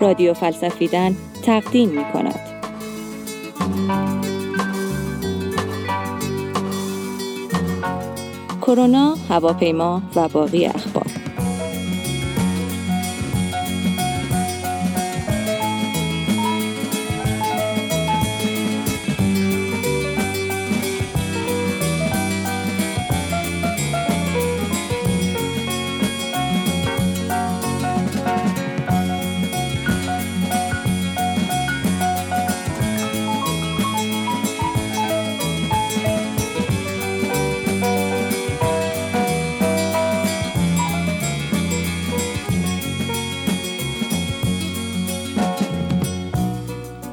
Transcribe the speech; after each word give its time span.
رادیو 0.00 0.34
فلسفیدن 0.34 1.16
تقدیم 1.42 1.88
می 1.88 2.04
کند. 2.12 2.40
کرونا، 8.62 9.14
هواپیما 9.28 10.02
و 10.16 10.28
باقی 10.28 10.66
اخبار 10.66 10.93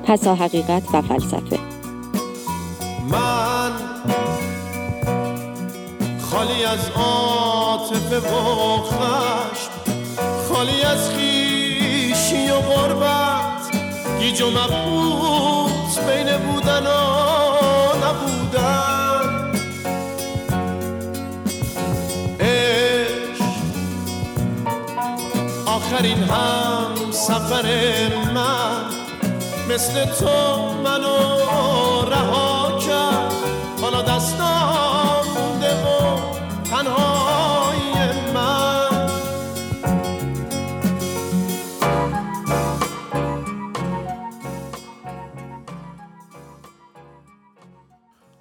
پسا 0.03 0.35
حقیقت 0.35 0.83
و 0.93 1.01
فلسفه. 1.01 1.59
من 3.09 3.71
خالی 6.31 6.65
از 6.65 6.89
عاطفه 6.95 8.17
و 8.17 8.77
خشم 8.77 9.71
خالی 10.49 10.81
از 10.81 11.09
خیشی 11.09 12.49
و 12.49 12.55
غربت. 12.55 13.75
گیج 14.19 14.41
و 14.41 14.49
مبهوت 14.49 15.99
بین 16.07 16.37
بودن 16.37 16.87
و 16.87 16.99
نبودن. 18.03 19.51
عشق 22.39 23.45
آخرین 25.65 26.23
هم 26.23 27.11
سفر 27.11 27.65
مثل 29.73 30.05
تو 30.05 30.71
منو 30.73 32.09
رها 32.09 32.79
کرد. 32.79 33.33
حالا 33.81 34.01
دستام 34.01 35.25
مونده 35.27 35.83
و 35.83 36.19
تنهای 36.63 38.31
من. 38.33 39.09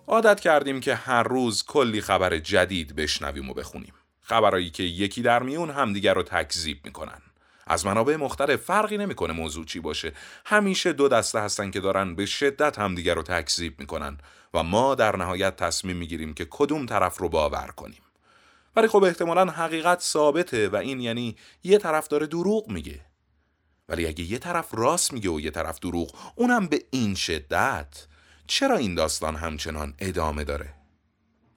عادت 0.07 0.41
کردیم 0.41 0.81
که 0.81 0.95
هر 0.95 1.23
روز 1.23 1.65
کلی 1.65 2.01
خبر 2.01 2.39
جدید 2.39 2.97
بشنویم 2.97 3.51
و 3.51 3.55
بخونیم. 3.55 3.95
خبرایی 4.21 4.71
که 4.71 4.83
یکی 4.83 5.23
در 5.23 5.43
میون 5.43 5.71
همدیگر 5.71 6.15
رو 6.15 6.23
تکذیب 6.23 6.79
می‌کنن. 6.85 7.23
از 7.71 7.87
منابع 7.87 8.17
مختلف 8.17 8.61
فرقی 8.61 8.99
نمی‌کنه 8.99 9.33
موضوع 9.33 9.65
چی 9.65 9.81
باشه. 9.81 10.13
همیشه 10.47 10.93
دو 10.93 11.09
دسته 11.09 11.41
هستن 11.41 11.71
که 11.71 11.81
دارن 11.81 12.15
به 12.15 12.27
شدت 12.27 12.79
همدیگر 12.79 13.15
رو 13.15 13.23
تکذیب 13.23 13.81
می‌کنن 13.81 14.19
و 14.55 14.63
ما 14.63 14.95
در 14.95 15.17
نهایت 15.17 15.57
تصمیم 15.57 15.97
می‌گیریم 15.97 16.35
که 16.35 16.47
کدوم 16.51 16.87
طرف 16.87 17.19
رو 17.19 17.29
باور 17.29 17.67
کنیم. 17.77 18.03
ولی 18.77 18.89
خب 18.89 19.05
احتمالا 19.05 19.47
حقیقت 19.47 20.01
ثابته 20.01 20.69
و 20.69 20.77
این 20.77 21.01
یعنی 21.01 21.37
یه 21.63 21.79
طرف 21.79 22.09
داره 22.09 22.27
دروغ 22.27 22.69
میگه. 22.69 23.01
ولی 23.89 24.07
اگه 24.07 24.25
یه 24.25 24.39
طرف 24.39 24.69
راست 24.73 25.13
میگه 25.13 25.31
و 25.31 25.41
یه 25.41 25.51
طرف 25.51 25.81
دروغ 25.81 26.15
اونم 26.35 26.67
به 26.67 26.85
این 26.91 27.15
شدت 27.15 28.07
چرا 28.47 28.77
این 28.77 28.95
داستان 28.95 29.37
همچنان 29.37 29.95
ادامه 29.99 30.45
داره؟ 30.45 30.75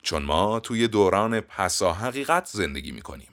چون 0.01 0.23
ما 0.23 0.59
توی 0.59 0.88
دوران 0.88 1.39
پسا 1.39 1.93
حقیقت 1.93 2.45
زندگی 2.45 2.91
می‌کنیم. 2.91 3.32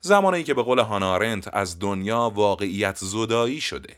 زمانی 0.00 0.42
که 0.42 0.54
به 0.54 0.62
قول 0.62 0.78
هانارنت 0.78 1.54
از 1.54 1.78
دنیا 1.78 2.32
واقعیت 2.34 2.96
زدایی 2.96 3.60
شده. 3.60 3.96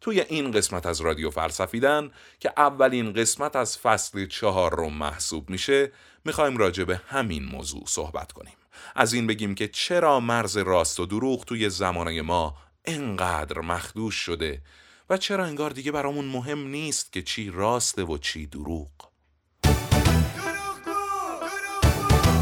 توی 0.00 0.20
این 0.20 0.50
قسمت 0.50 0.86
از 0.86 1.00
رادیو 1.00 1.30
فلسفیدن 1.30 2.10
که 2.40 2.52
اولین 2.56 3.12
قسمت 3.12 3.56
از 3.56 3.78
فصل 3.78 4.26
چهار 4.26 4.74
رو 4.74 4.88
محسوب 4.88 5.50
میشه 5.50 5.92
می‌خوایم 6.24 6.56
راجع 6.56 6.84
به 6.84 7.00
همین 7.06 7.44
موضوع 7.44 7.82
صحبت 7.86 8.32
کنیم. 8.32 8.54
از 8.94 9.12
این 9.12 9.26
بگیم 9.26 9.54
که 9.54 9.68
چرا 9.68 10.20
مرز 10.20 10.56
راست 10.56 11.00
و 11.00 11.06
دروغ 11.06 11.44
توی 11.44 11.70
زمانه 11.70 12.22
ما 12.22 12.56
انقدر 12.84 13.60
مخدوش 13.60 14.14
شده 14.14 14.62
و 15.10 15.16
چرا 15.16 15.44
انگار 15.44 15.70
دیگه 15.70 15.92
برامون 15.92 16.24
مهم 16.24 16.66
نیست 16.66 17.12
که 17.12 17.22
چی 17.22 17.50
راسته 17.50 18.04
و 18.04 18.18
چی 18.18 18.46
دروغ. 18.46 18.90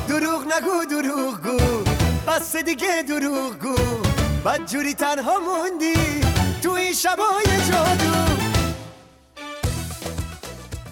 دروغ 0.09 0.43
نگو 0.43 0.85
دروغ 0.91 1.41
گو 1.43 1.78
بس 2.39 2.57
دیگه 2.57 3.03
دروغ 3.09 3.59
گو 3.59 3.77
بدجوری 4.45 4.95
تنها 4.95 5.39
موندی 5.39 6.21
تو 6.63 6.71
این 6.71 6.93
شبای 6.93 7.45
جادو. 7.71 8.43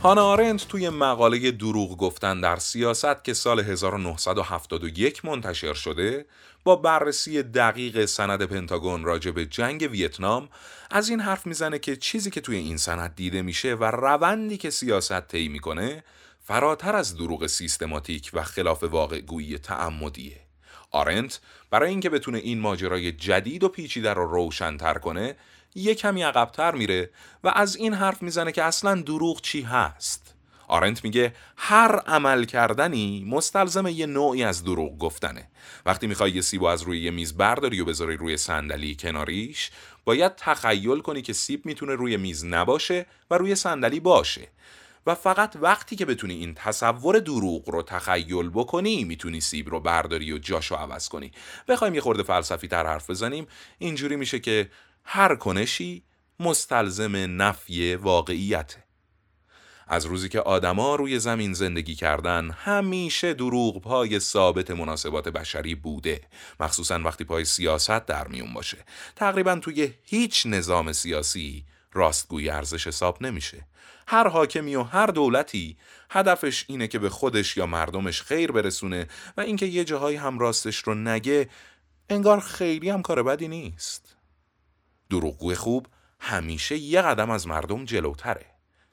هانا 0.02 0.26
آرنت 0.26 0.68
توی 0.68 0.88
مقاله 0.88 1.50
دروغ 1.50 1.96
گفتن 1.96 2.40
در 2.40 2.56
سیاست 2.56 3.24
که 3.24 3.34
سال 3.34 3.60
1971 3.60 5.24
منتشر 5.24 5.74
شده 5.74 6.26
با 6.64 6.76
بررسی 6.76 7.42
دقیق 7.42 8.04
سند 8.04 8.42
پنتاگون 8.42 9.04
راجع 9.04 9.30
به 9.30 9.46
جنگ 9.46 9.88
ویتنام 9.90 10.48
از 10.90 11.08
این 11.08 11.20
حرف 11.20 11.46
می‌زنه 11.46 11.78
که 11.78 11.96
چیزی 11.96 12.30
که 12.30 12.40
توی 12.40 12.56
این 12.56 12.76
سند 12.76 13.14
دیده 13.14 13.42
میشه 13.42 13.74
و 13.74 13.84
روندی 13.84 14.56
که 14.56 14.70
سیاست 14.70 15.28
طی 15.28 15.48
می‌کنه 15.48 16.04
فراتر 16.44 16.96
از 16.96 17.16
دروغ 17.16 17.46
سیستماتیک 17.46 18.30
و 18.34 18.42
خلاف 18.42 18.82
واقع 18.82 19.20
گویی 19.20 19.58
تعمدیه. 19.58 20.45
آرنت 20.96 21.40
برای 21.70 21.90
اینکه 21.90 22.10
بتونه 22.10 22.38
این 22.38 22.60
ماجرای 22.60 23.12
جدید 23.12 23.64
و 23.64 23.68
پیچیده 23.68 24.12
رو 24.12 24.26
روشنتر 24.26 24.94
کنه 24.94 25.36
یه 25.74 25.94
کمی 25.94 26.22
عقبتر 26.22 26.74
میره 26.74 27.10
و 27.44 27.52
از 27.54 27.76
این 27.76 27.94
حرف 27.94 28.22
می‌زنه 28.22 28.52
که 28.52 28.62
اصلا 28.62 28.94
دروغ 28.94 29.40
چی 29.40 29.62
هست. 29.62 30.34
آرنت 30.68 31.04
میگه 31.04 31.34
هر 31.56 31.96
عمل 31.96 32.44
کردنی 32.44 33.24
مستلزم 33.28 33.86
یه 33.86 34.06
نوعی 34.06 34.44
از 34.44 34.64
دروغ 34.64 34.98
گفتنه. 34.98 35.48
وقتی 35.86 36.06
می‌خوای 36.06 36.30
یه 36.30 36.40
سیب 36.40 36.64
از 36.64 36.82
روی 36.82 37.00
یه 37.02 37.10
میز 37.10 37.36
برداری 37.36 37.80
و 37.80 37.84
بذاری 37.84 38.16
روی 38.16 38.36
صندلی 38.36 38.96
کناریش 39.00 39.70
باید 40.04 40.36
تخیل 40.36 40.98
کنی 40.98 41.22
که 41.22 41.32
سیب 41.32 41.66
می‌تونه 41.66 41.94
روی 41.94 42.16
میز 42.16 42.44
نباشه 42.44 43.06
و 43.30 43.34
روی 43.34 43.54
صندلی 43.54 44.00
باشه. 44.00 44.48
و 45.06 45.14
فقط 45.14 45.56
وقتی 45.60 45.96
که 45.96 46.04
بتونی 46.04 46.34
این 46.34 46.54
تصور 46.54 47.18
دروغ 47.18 47.68
رو 47.70 47.82
تخیل 47.82 48.50
بکنی 48.50 49.04
می‌تونی 49.04 49.40
سیب 49.40 49.68
رو 49.68 49.80
برداری 49.80 50.32
و 50.32 50.38
جاشو 50.38 50.74
عوض 50.74 51.08
کنی. 51.08 51.32
بخوایم 51.68 51.94
یه 51.94 52.00
خورده 52.00 52.22
فلسفی 52.22 52.68
تر 52.68 52.86
حرف 52.86 53.10
بزنیم. 53.10 53.46
اینجوری 53.78 54.16
میشه 54.16 54.40
که 54.40 54.70
هر 55.04 55.36
کنشی 55.36 56.02
مستلزم 56.40 57.42
نفی 57.42 57.94
واقعیته. 57.94 58.86
از 59.88 60.06
روزی 60.06 60.28
که 60.28 60.40
آدما 60.40 60.94
روی 60.94 61.18
زمین 61.18 61.54
زندگی 61.54 61.94
کردن 61.94 62.50
همیشه 62.50 63.34
دروغ 63.34 63.82
پای 63.82 64.20
ثابت 64.20 64.70
مناسبات 64.70 65.28
بشری 65.28 65.74
بوده. 65.74 66.20
مخصوصا 66.60 66.98
وقتی 66.98 67.24
پای 67.24 67.44
سیاست 67.44 68.06
در 68.06 68.28
میون 68.28 68.54
باشه. 68.54 68.78
تقریبا 69.16 69.56
توی 69.56 69.94
هیچ 70.02 70.46
نظام 70.46 70.92
سیاسی 70.92 71.64
راستگوی 71.92 72.50
ارزش 72.50 72.86
حساب 72.86 73.22
نمیشه. 73.22 73.66
هر 74.06 74.28
حاکمی 74.28 74.76
و 74.76 74.82
هر 74.82 75.06
دولتی 75.06 75.76
هدفش 76.10 76.64
اینه 76.68 76.88
که 76.88 76.98
به 76.98 77.10
خودش 77.10 77.56
یا 77.56 77.66
مردمش 77.66 78.22
خیر 78.22 78.52
برسونه 78.52 79.08
و 79.36 79.40
اینکه 79.40 79.66
یه 79.66 79.84
جاهایی 79.84 80.16
هم 80.16 80.38
راستش 80.38 80.76
رو 80.78 80.94
نگه 80.94 81.48
انگار 82.08 82.40
خیلی 82.40 82.90
هم 82.90 83.02
کار 83.02 83.22
بدی 83.22 83.48
نیست. 83.48 84.16
دروغگوی 85.10 85.54
خوب 85.54 85.86
همیشه 86.20 86.76
یه 86.76 87.02
قدم 87.02 87.30
از 87.30 87.46
مردم 87.46 87.84
جلوتره. 87.84 88.46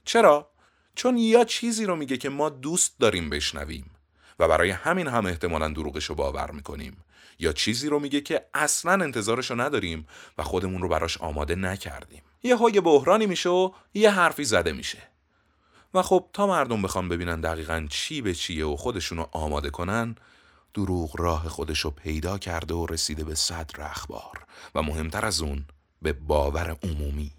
چرا؟ 0.06 0.50
چون 0.95 1.18
یا 1.18 1.45
چیزی 1.45 1.86
رو 1.86 1.95
میگه 1.95 2.18
که 2.18 2.30
ما 2.30 2.50
دوست 2.50 3.00
داریم 3.00 3.30
بشنویم. 3.30 3.93
و 4.39 4.47
برای 4.47 4.69
همین 4.69 5.07
هم 5.07 5.25
احتمالا 5.25 5.68
دروغش 5.68 6.06
رو 6.06 6.15
باور 6.15 6.51
می‌کنیم. 6.51 6.97
یا 7.39 7.53
چیزی 7.53 7.89
رو 7.89 8.00
میگه 8.00 8.21
که 8.21 8.45
اصلا 8.53 8.91
انتظارش 8.91 9.51
رو 9.51 9.62
نداریم 9.62 10.07
و 10.38 10.44
خودمون 10.44 10.81
رو 10.81 10.88
براش 10.89 11.18
آماده 11.18 11.56
نکردیم. 11.56 12.21
یه 12.44 12.56
های 12.56 12.81
بحرانی 12.81 13.25
میشه 13.25 13.50
و 13.50 13.71
یه 13.94 14.12
حرفی 14.12 14.44
زده 14.44 14.71
میشه. 14.71 14.97
و 15.94 16.01
خب 16.01 16.30
تا 16.33 16.47
مردم 16.47 16.81
بخوام 16.81 17.09
ببینن 17.09 17.41
دقیقا 17.41 17.88
چی 17.89 18.21
به 18.21 18.33
چیه 18.33 18.65
و 18.65 18.75
خودشون 18.75 19.18
رو 19.18 19.30
آماده 19.31 19.69
کنن 19.69 20.15
دروغ 20.74 21.21
راه 21.21 21.50
خودش 21.50 21.80
رو 21.80 21.91
پیدا 21.91 22.38
کرده 22.38 22.74
و 22.74 22.85
رسیده 22.85 23.24
به 23.24 23.35
صدر 23.35 23.81
اخبار 23.81 24.45
و 24.75 24.81
مهمتر 24.81 25.25
از 25.25 25.41
اون 25.41 25.65
به 26.01 26.13
باور 26.13 26.77
عمومی. 26.83 27.31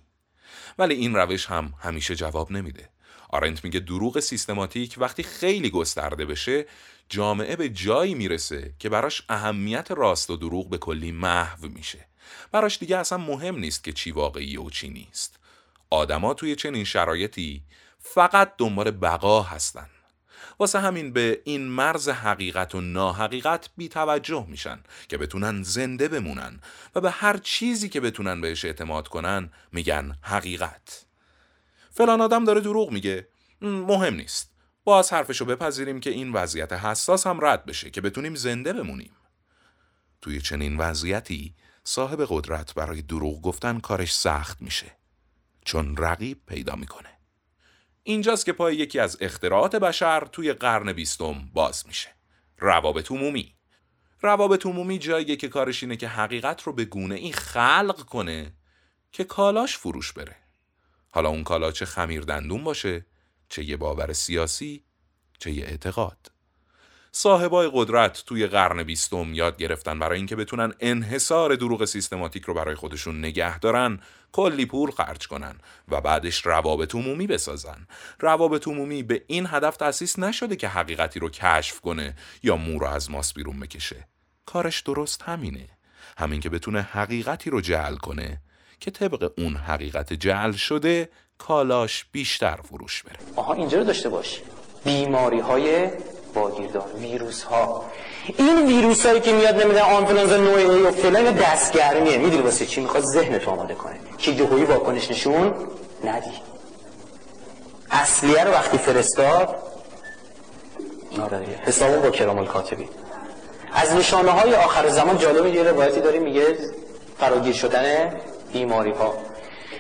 ولی 0.79 0.95
این 0.95 1.15
روش 1.15 1.47
هم 1.47 1.75
همیشه 1.79 2.17
جواب 2.17 2.53
نمیده. 2.53 2.89
آرنت 3.35 3.65
میگه 3.65 3.81
دروغ 3.81 4.21
سیستماتیک 4.21 4.95
وقتی 4.99 5.23
خیلی 5.23 5.71
گسترده 5.71 6.25
بشه 6.25 6.67
جامعه 7.09 7.57
به 7.57 7.69
جایی 7.69 8.15
می‌رسه 8.15 8.75
که 8.79 8.89
براش 8.89 9.23
اهمیت 9.29 9.91
راست 9.91 10.31
و 10.31 10.37
دروغ 10.37 10.71
به 10.71 10.79
کلی 10.79 11.13
محو 11.13 11.69
میشه. 11.69 12.07
براش 12.53 12.79
دیگه 12.79 12.97
اصلا 12.97 13.19
مهم 13.19 13.59
نیست 13.59 13.85
که 13.85 13.93
چی 13.93 14.11
واقعی 14.11 14.57
و 14.57 14.71
چی 14.71 14.89
نیست. 14.89 15.39
آدما 15.91 16.35
توی 16.35 16.57
چنین 16.57 16.85
شرایطی 16.85 17.63
فقط 17.99 18.53
دنبال 18.59 18.91
بقا 18.91 19.43
هستن. 19.43 19.89
واسه 20.59 20.81
همین 20.81 21.13
به 21.13 21.41
این 21.45 21.69
مرز 21.69 22.09
حقیقت 22.09 22.75
و 22.75 22.81
ناحقیقت 22.81 23.71
بی 23.77 23.89
توجه 23.89 24.47
میشن 24.49 24.81
که 25.09 25.19
بتونن 25.19 25.63
زنده 25.63 26.09
بمونن 26.09 26.61
و 26.95 27.01
به 27.01 27.11
هر 27.11 27.37
چیزی 27.37 27.89
که 27.89 28.01
بتونن 28.01 28.41
بهش 28.41 28.65
اعتماد 28.65 29.09
کنن 29.09 29.51
میگن 29.73 30.19
حقیقت. 30.23 31.05
فلان 31.95 32.21
آدم 32.21 32.45
داره 32.45 32.61
دروغ 32.61 32.91
میگه. 32.91 33.29
مهم 33.61 34.15
نیست. 34.15 34.55
باز 34.85 35.13
حرفشو 35.13 35.45
بپذیریم 35.45 36.01
که 36.01 36.11
این 36.11 36.33
وضعیت 36.33 36.73
حساس 36.73 37.27
هم 37.27 37.45
رد 37.45 37.65
بشه 37.65 37.91
که 37.91 38.01
بتونیم 38.01 38.35
زنده 38.35 38.73
بمونیم. 38.73 39.17
توی 40.23 40.41
چنین 40.41 40.77
وضعیتی 40.77 41.55
صاحب 41.85 42.27
قدرت 42.29 42.75
برای 42.75 43.03
دروغ 43.03 43.43
گفتن 43.43 43.81
کارش 43.81 44.15
سخت 44.15 44.63
میشه. 44.63 44.97
چون 45.65 45.97
رقیب 45.97 46.41
پیدا 46.47 46.75
می‌کنه. 46.75 47.09
اینجاست 48.03 48.47
که 48.47 48.53
پای 48.53 48.77
یکی 48.77 48.99
از 48.99 49.17
اختراعات 49.21 49.77
بشر 49.77 50.29
توی 50.33 50.53
قرن 50.53 50.93
بیستم 50.93 51.51
باز 51.53 51.87
میشه. 51.87 52.09
روابط 52.59 53.11
عمومی. 53.11 53.55
روابط 54.21 54.67
عمومی 54.67 54.99
جاییه 54.99 55.37
که 55.37 55.49
کارش 55.49 55.83
اینه 55.83 55.97
که 55.97 56.09
حقیقت 56.09 56.63
رو 56.63 56.73
به 56.73 56.85
گونه 56.85 57.15
این 57.15 57.33
خلق 57.33 58.05
کنه 58.05 58.53
که 59.13 59.25
کالاش 59.25 59.79
فروش 59.79 60.13
بره. 60.13 60.44
حالا 61.15 61.29
اون 61.29 61.45
کالا 61.45 61.73
چه 61.73 61.85
خمیر 61.85 62.21
دندون 62.21 62.65
باشه 62.65 63.07
چه 63.49 63.65
یه 63.65 63.77
باور 63.77 64.13
سیاسی 64.13 64.85
چه 65.39 65.51
یه 65.51 65.65
اعتقاد. 65.65 66.31
صاحبای 67.13 67.71
قدرت 67.73 68.25
توی 68.27 68.47
قرن 68.47 68.83
بیستم 68.83 69.35
یاد 69.35 69.57
گرفتن 69.57 69.99
برای 69.99 70.19
اینکه 70.19 70.37
بتونن 70.37 70.73
انحصار 70.81 71.55
دروغ 71.55 71.85
سیستماتیک 71.85 72.45
رو 72.45 72.55
برای 72.55 72.75
خودشون 72.75 73.19
نگه 73.19 73.59
دارن 73.59 74.01
کلی 74.33 74.67
پول 74.67 74.91
خرج 74.91 75.29
کنن 75.29 75.59
و 75.89 76.01
بعدش 76.01 76.47
روابط 76.47 76.95
عمومی 76.95 77.27
بسازن. 77.27 77.87
روابط 78.21 78.69
عمومی 78.69 79.03
به 79.03 79.25
این 79.27 79.47
هدف 79.47 79.77
تأسیس 79.77 80.19
نشده 80.19 80.57
که 80.57 80.69
حقیقتی 80.69 81.21
رو 81.21 81.29
کشف 81.29 81.81
کنه 81.81 82.17
یا 82.43 82.57
مو 82.57 82.79
رو 82.79 82.87
از 82.87 83.11
ماس 83.11 83.35
بیرون 83.35 83.61
بکشه. 83.61 84.09
کارش 84.47 84.81
درست 84.81 85.23
همینه. 85.23 85.69
همین 86.19 86.41
که 86.41 86.51
بتونه 86.51 86.83
حقیقتی 86.83 87.51
رو 87.51 87.61
جعل 87.61 87.97
کنه. 87.97 88.41
که 88.81 88.91
طبق 88.91 89.31
اون 89.39 89.57
حقیقت 89.57 90.13
جعل 90.13 90.53
شده 90.53 91.09
کالاش 91.39 92.05
بیشتر 92.13 92.57
فروش 92.57 93.03
بره. 93.03 93.17
آها 93.37 93.55
اینجا 93.55 93.79
رو 93.79 93.85
داشته 93.85 94.09
باش. 94.09 94.41
بیماری 94.85 95.41
های 95.41 95.89
واگیردار 96.35 96.91
ویروس 97.01 97.43
ها 97.43 97.85
این 98.39 98.67
ویروس 98.67 99.07
هایی 99.07 99.21
که 99.21 99.33
میاد 99.33 99.63
نمیده 99.63 99.83
آنفلانزا 99.83 100.37
نوع 100.37 100.55
ای 100.55 100.83
و 100.83 100.91
فلان 100.91 101.35
دستگرمیه. 101.35 102.19
می‌دونی 102.19 102.43
واسه 102.43 102.67
چی؟ 102.67 102.81
می‌خواد 102.81 103.03
ذهنت 103.03 103.49
آماده 103.49 103.75
کنه. 103.75 103.99
که 104.19 104.31
یهویی 104.31 104.65
واکنش 104.65 105.11
نشون 105.11 105.55
ندی. 106.05 106.31
اصلیه 107.91 108.45
رو 108.45 108.51
وقتی 108.51 108.79
فرستاد 108.79 109.57
آره 111.23 111.61
حسابون 111.63 112.03
با 112.03 112.11
کرام 112.11 112.47
کاتبی. 112.47 112.89
از 113.73 113.93
نشانه 113.93 114.31
های 114.31 114.55
آخر 114.55 114.89
زمان 114.89 115.19
جالب 115.19 115.55
یه 115.55 115.63
روایتی 115.63 116.01
داریم 116.01 116.23
میگه 116.23 116.59
فراگیر 117.19 117.55
شدن 117.55 118.15
بیماری 118.55 118.91
ها 118.91 119.15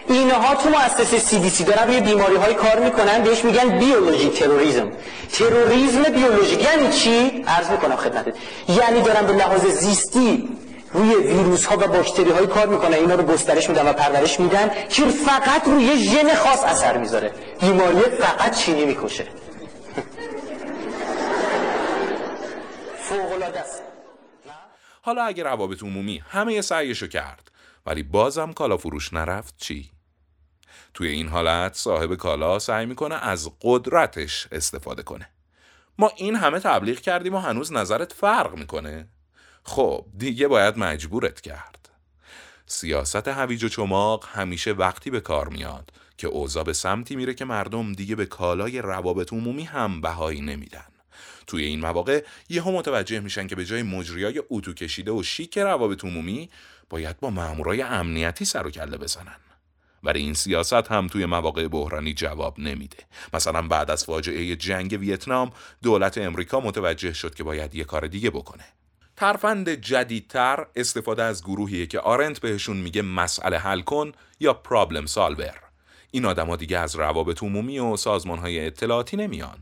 اینها 0.09 0.55
تو 0.55 0.69
مؤسسه 0.69 1.19
سی 1.19 1.38
دی 1.38 1.50
سی 1.50 1.65
دارن 1.65 1.87
روی 1.87 2.00
بیماری 2.00 2.37
های 2.37 2.55
کار 2.55 2.79
می‌کنن 2.79 3.23
بهش 3.23 3.44
میگن 3.44 3.79
بیولوژی 3.79 4.29
تروریزم. 4.29 4.93
تروریزم 5.32 6.03
بیولوژیک 6.03 6.62
یعنی 6.62 6.93
چی؟ 6.93 7.44
عرض 7.47 7.71
می‌کنم 7.71 7.97
خدمتت. 7.97 8.35
یعنی 8.69 9.03
دارن 9.03 9.26
به 9.26 9.32
لحاظ 9.32 9.67
زیستی 9.67 10.49
روی 10.93 11.15
ویروس 11.15 11.65
ها 11.65 11.76
و 11.76 11.87
باکتری 11.88 12.31
های 12.31 12.47
کار 12.47 12.67
می‌کنن. 12.67 12.94
اینا 12.94 13.15
رو 13.15 13.23
گسترش 13.23 13.69
میدن 13.69 13.88
و 13.88 13.93
پرورش 13.93 14.41
میدن 14.41 14.71
که 14.88 15.03
فقط 15.03 15.65
روی 15.67 15.97
ژن 16.05 16.35
خاص 16.35 16.65
اثر 16.65 16.97
می‌ذاره. 16.99 17.32
بیماری 17.61 18.00
فقط 18.00 18.59
چینی 18.59 18.85
می‌کشه. 18.85 19.26
فوق 23.09 23.43
است. 23.56 23.82
حالا 25.03 25.23
اگر 25.23 25.44
روابط 25.44 25.82
عمومی 25.82 26.23
همه 26.31 26.61
سعیشو 26.61 27.06
کرد 27.06 27.50
ولی 27.86 28.02
بازم 28.02 28.52
کالا 28.52 28.76
فروش 28.76 29.12
نرفت 29.12 29.54
چی؟ 29.56 29.90
توی 30.94 31.08
این 31.08 31.28
حالت 31.28 31.75
صاحب 31.75 32.14
کالا 32.14 32.58
سعی 32.58 32.86
می‌کنه 32.86 33.14
از 33.14 33.50
قدرتش 33.62 34.48
استفاده 34.52 35.02
کنه. 35.02 35.28
ما 35.98 36.12
این 36.16 36.36
همه 36.36 36.60
تبلیغ 36.60 37.00
کردیم 37.00 37.34
و 37.34 37.38
هنوز 37.38 37.72
نظرت 37.72 38.12
فرق 38.12 38.54
می‌کنه. 38.54 39.08
خب 39.62 40.06
دیگه 40.19 40.48
باید 40.48 40.78
مجبورت 40.78 41.40
کرد. 41.40 41.88
سیاست 42.66 43.28
هویج 43.28 43.64
و 43.64 43.69
چماق 43.69 44.28
همیشه 44.32 44.72
وقتی 44.72 45.10
به 45.10 45.20
کار 45.20 45.48
میاد 45.48 45.90
که 46.19 46.26
اوضاع 46.26 46.64
به 46.64 46.72
سمتی 46.72 47.16
میره 47.16 47.34
که 47.34 47.44
مردم 47.44 47.92
دیگه 47.92 48.16
به 48.16 48.26
کالای 48.26 48.82
روابط 48.82 49.32
عمومی 49.32 49.64
هم 49.64 50.00
بهایی 50.00 50.40
نمیدن. 50.40 50.87
توی 51.46 51.64
این 51.64 51.80
مواقع 51.80 52.25
یهو 52.48 52.72
متوجه 52.72 53.20
میشن 53.20 53.46
که 53.46 53.56
به 53.56 53.64
جای 53.64 53.82
مجریای 53.82 54.42
اتو 54.50 54.72
کشیده 54.72 55.12
و 55.12 55.22
شیک 55.22 55.58
روابط 55.58 56.04
عمومی 56.04 56.50
باید 56.90 57.20
با 57.20 57.31
مامورای 57.31 57.82
امنیتی 57.82 58.44
سر 58.44 58.66
و 58.66 58.70
کله 58.70 58.96
بزنن. 58.96 59.36
ولی 60.02 60.20
این 60.20 60.34
سیاست 60.34 60.72
هم 60.72 61.06
توی 61.06 61.26
مواقع 61.26 61.69
بحرانی 61.69 62.14
جواب 62.14 62.60
نمیده. 62.60 62.98
مثلا 63.34 63.62
بعد 63.62 63.90
از 63.90 64.04
فاجعه 64.04 64.56
جنگ 64.56 64.96
ویتنام 65.00 65.50
دولت 65.82 66.19
امریکا 66.19 66.60
متوجه 66.60 67.12
شد 67.12 67.34
که 67.34 67.44
باید 67.44 67.75
یه 67.75 67.84
کار 67.84 68.06
دیگه 68.06 68.31
بکنه. 68.31 68.64
ترفند 69.16 69.69
جدیدتر 69.69 70.66
استفاده 70.76 71.22
از 71.22 71.44
گروهیه 71.44 71.86
که 71.86 72.00
آرنت 72.00 72.40
بهشون 72.40 72.76
میگه 72.76 73.02
مسئله 73.02 73.58
حل 73.58 73.80
کن 73.80 74.12
یا 74.40 74.54
پرابلم 74.54 75.06
سالور 75.06 75.54
این 76.10 76.25
آدما 76.25 76.56
دیگه 76.56 76.78
از 76.78 76.96
روابط 76.96 77.42
عمومی 77.42 77.78
و 77.78 77.96
سازمان 77.96 78.38
های 78.38 78.66
اطلاعاتی 78.66 79.16
نمیان. 79.16 79.58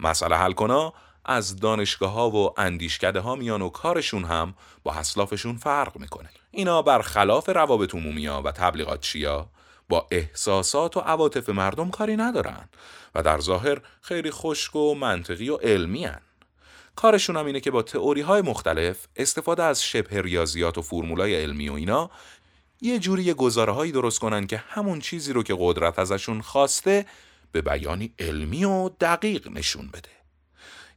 مسئله 0.00 0.36
حل 0.36 0.52
کنا 0.52 0.92
از 1.24 1.56
دانشگاه 1.56 2.12
ها 2.12 2.30
و 2.30 2.60
اندیشکده 2.60 3.20
ها 3.20 3.34
میان 3.34 3.62
و 3.62 3.68
کارشون 3.68 4.24
هم 4.24 4.54
با 4.82 4.92
حسلافشون 4.92 5.56
فرق 5.56 5.98
می‌کنه 5.98 6.28
اینا 6.50 6.82
برخلاف 6.82 7.48
روابط 7.48 7.94
عمومی 7.94 8.26
ها 8.26 8.42
و 8.42 8.52
تبلیغات 8.52 9.00
چیا 9.00 9.48
با 9.88 10.06
احساسات 10.10 10.96
و 10.96 11.00
عواطف 11.00 11.48
مردم 11.48 11.90
کاری 11.90 12.16
ندارن 12.16 12.68
و 13.14 13.22
در 13.22 13.40
ظاهر 13.40 13.80
خیلی 14.00 14.30
خشک 14.30 14.76
و 14.76 14.94
منطقی 14.94 15.48
و 15.48 15.56
علمی 15.56 16.04
هن. 16.04 16.20
کارشون 16.96 17.36
هم 17.36 17.46
اینه 17.46 17.60
که 17.60 17.70
با 17.70 17.82
تئوری 17.82 18.20
های 18.20 18.42
مختلف 18.42 19.06
استفاده 19.16 19.62
از 19.62 19.84
شبه 19.84 20.22
ریاضیات 20.22 20.78
و 20.78 20.82
فرمولای 20.82 21.42
علمی 21.42 21.68
و 21.68 21.72
اینا 21.72 22.10
یه 22.80 22.98
جوری 22.98 23.34
گزاره 23.34 23.92
درست 23.92 24.18
کنن 24.18 24.46
که 24.46 24.56
همون 24.56 25.00
چیزی 25.00 25.32
رو 25.32 25.42
که 25.42 25.56
قدرت 25.58 25.98
ازشون 25.98 26.40
خواسته 26.40 27.06
به 27.52 27.62
بیانی 27.62 28.14
علمی 28.18 28.64
و 28.64 28.88
دقیق 28.88 29.48
نشون 29.48 29.88
بده. 29.88 30.13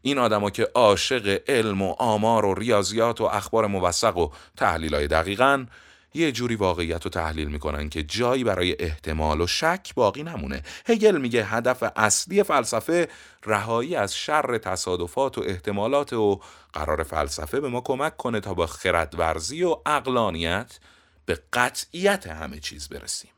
این 0.07 0.17
آدما 0.17 0.49
که 0.49 0.67
عاشق 0.75 1.41
علم 1.47 1.81
و 1.81 1.95
آمار 1.99 2.45
و 2.45 2.53
ریاضیات 2.53 3.21
و 3.21 3.23
اخبار 3.23 3.67
موثق 3.67 4.17
و 4.17 4.29
تحلیل 4.57 4.95
های 4.95 5.07
دقیقن 5.07 5.67
یه 6.13 6.31
جوری 6.31 6.55
واقعیت 6.55 7.03
رو 7.03 7.09
تحلیل 7.09 7.47
می‌کنن 7.47 7.89
که 7.89 8.03
جایی 8.03 8.43
برای 8.43 8.75
احتمال 8.79 9.41
و 9.41 9.47
شک 9.47 9.93
باقی 9.95 10.23
نمونه. 10.23 10.63
هگل 10.85 11.17
میگه 11.17 11.45
هدف 11.45 11.83
اصلی 11.95 12.43
فلسفه 12.43 13.07
رهایی 13.45 13.95
از 13.95 14.15
شر 14.15 14.57
تصادفات 14.57 15.37
و 15.37 15.41
احتمالات 15.41 16.13
و 16.13 16.41
قرار 16.73 17.03
فلسفه 17.03 17.59
به 17.59 17.69
ما 17.69 17.81
کمک 17.81 18.17
کنه 18.17 18.39
تا 18.39 18.53
با 18.53 18.67
خردورزی 18.67 19.63
و 19.63 19.75
اقلانیت 19.85 20.79
به 21.25 21.39
قطعیت 21.53 22.27
همه 22.27 22.59
چیز 22.59 22.89
برسیم. 22.89 23.31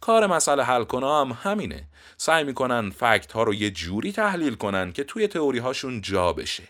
کار 0.00 0.26
مسئله 0.26 0.64
حل 0.64 0.84
کنا 0.84 1.20
هم 1.20 1.38
همینه. 1.42 1.88
سعی 2.16 2.44
می‌کنن 2.44 2.90
فکت 2.90 3.32
ها 3.32 3.42
رو 3.42 3.54
یه 3.54 3.70
جوری 3.70 4.12
تحلیل 4.12 4.54
کنن 4.54 4.92
که 4.92 5.04
توی 5.04 5.28
تئوری 5.28 5.58
هاشون 5.58 6.00
جا 6.00 6.32
بشه. 6.32 6.68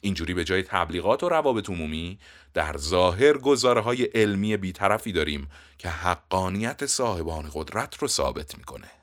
اینجوری 0.00 0.34
به 0.34 0.44
جای 0.44 0.62
تبلیغات 0.62 1.22
و 1.22 1.28
روابط 1.28 1.70
عمومی 1.70 2.18
در 2.54 2.76
ظاهر 2.76 3.38
گزاره 3.38 3.80
های 3.80 4.04
علمی 4.04 4.56
بیطرفی 4.56 5.12
داریم 5.12 5.48
که 5.78 5.88
حقانیت 5.88 6.86
صاحبان 6.86 7.50
قدرت 7.54 7.96
رو 7.98 8.08
ثابت 8.08 8.58
می‌کنه. 8.58 8.95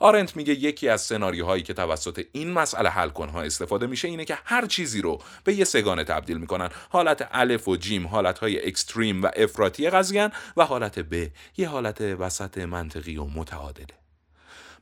آرنت 0.00 0.36
میگه 0.36 0.54
یکی 0.54 0.88
از 0.88 1.00
سناریوهایی 1.00 1.62
که 1.62 1.74
توسط 1.74 2.24
این 2.32 2.52
مسئله 2.52 2.88
حل 2.88 3.08
کنها 3.08 3.42
استفاده 3.42 3.86
میشه 3.86 4.08
اینه 4.08 4.24
که 4.24 4.38
هر 4.44 4.66
چیزی 4.66 5.02
رو 5.02 5.18
به 5.44 5.54
یه 5.54 5.64
سگانه 5.64 6.04
تبدیل 6.04 6.38
می‌کنن. 6.38 6.68
حالت 6.90 7.28
الف 7.32 7.68
و 7.68 7.76
جیم 7.76 8.06
حالتهای 8.06 8.66
اکستریم 8.66 9.22
و 9.22 9.30
افراطی 9.36 9.90
قضیه 9.90 10.30
و 10.56 10.64
حالت 10.64 10.98
ب 10.98 11.28
یه 11.56 11.68
حالت 11.68 12.00
وسط 12.00 12.58
منطقی 12.58 13.16
و 13.16 13.24
متعادله. 13.24 14.06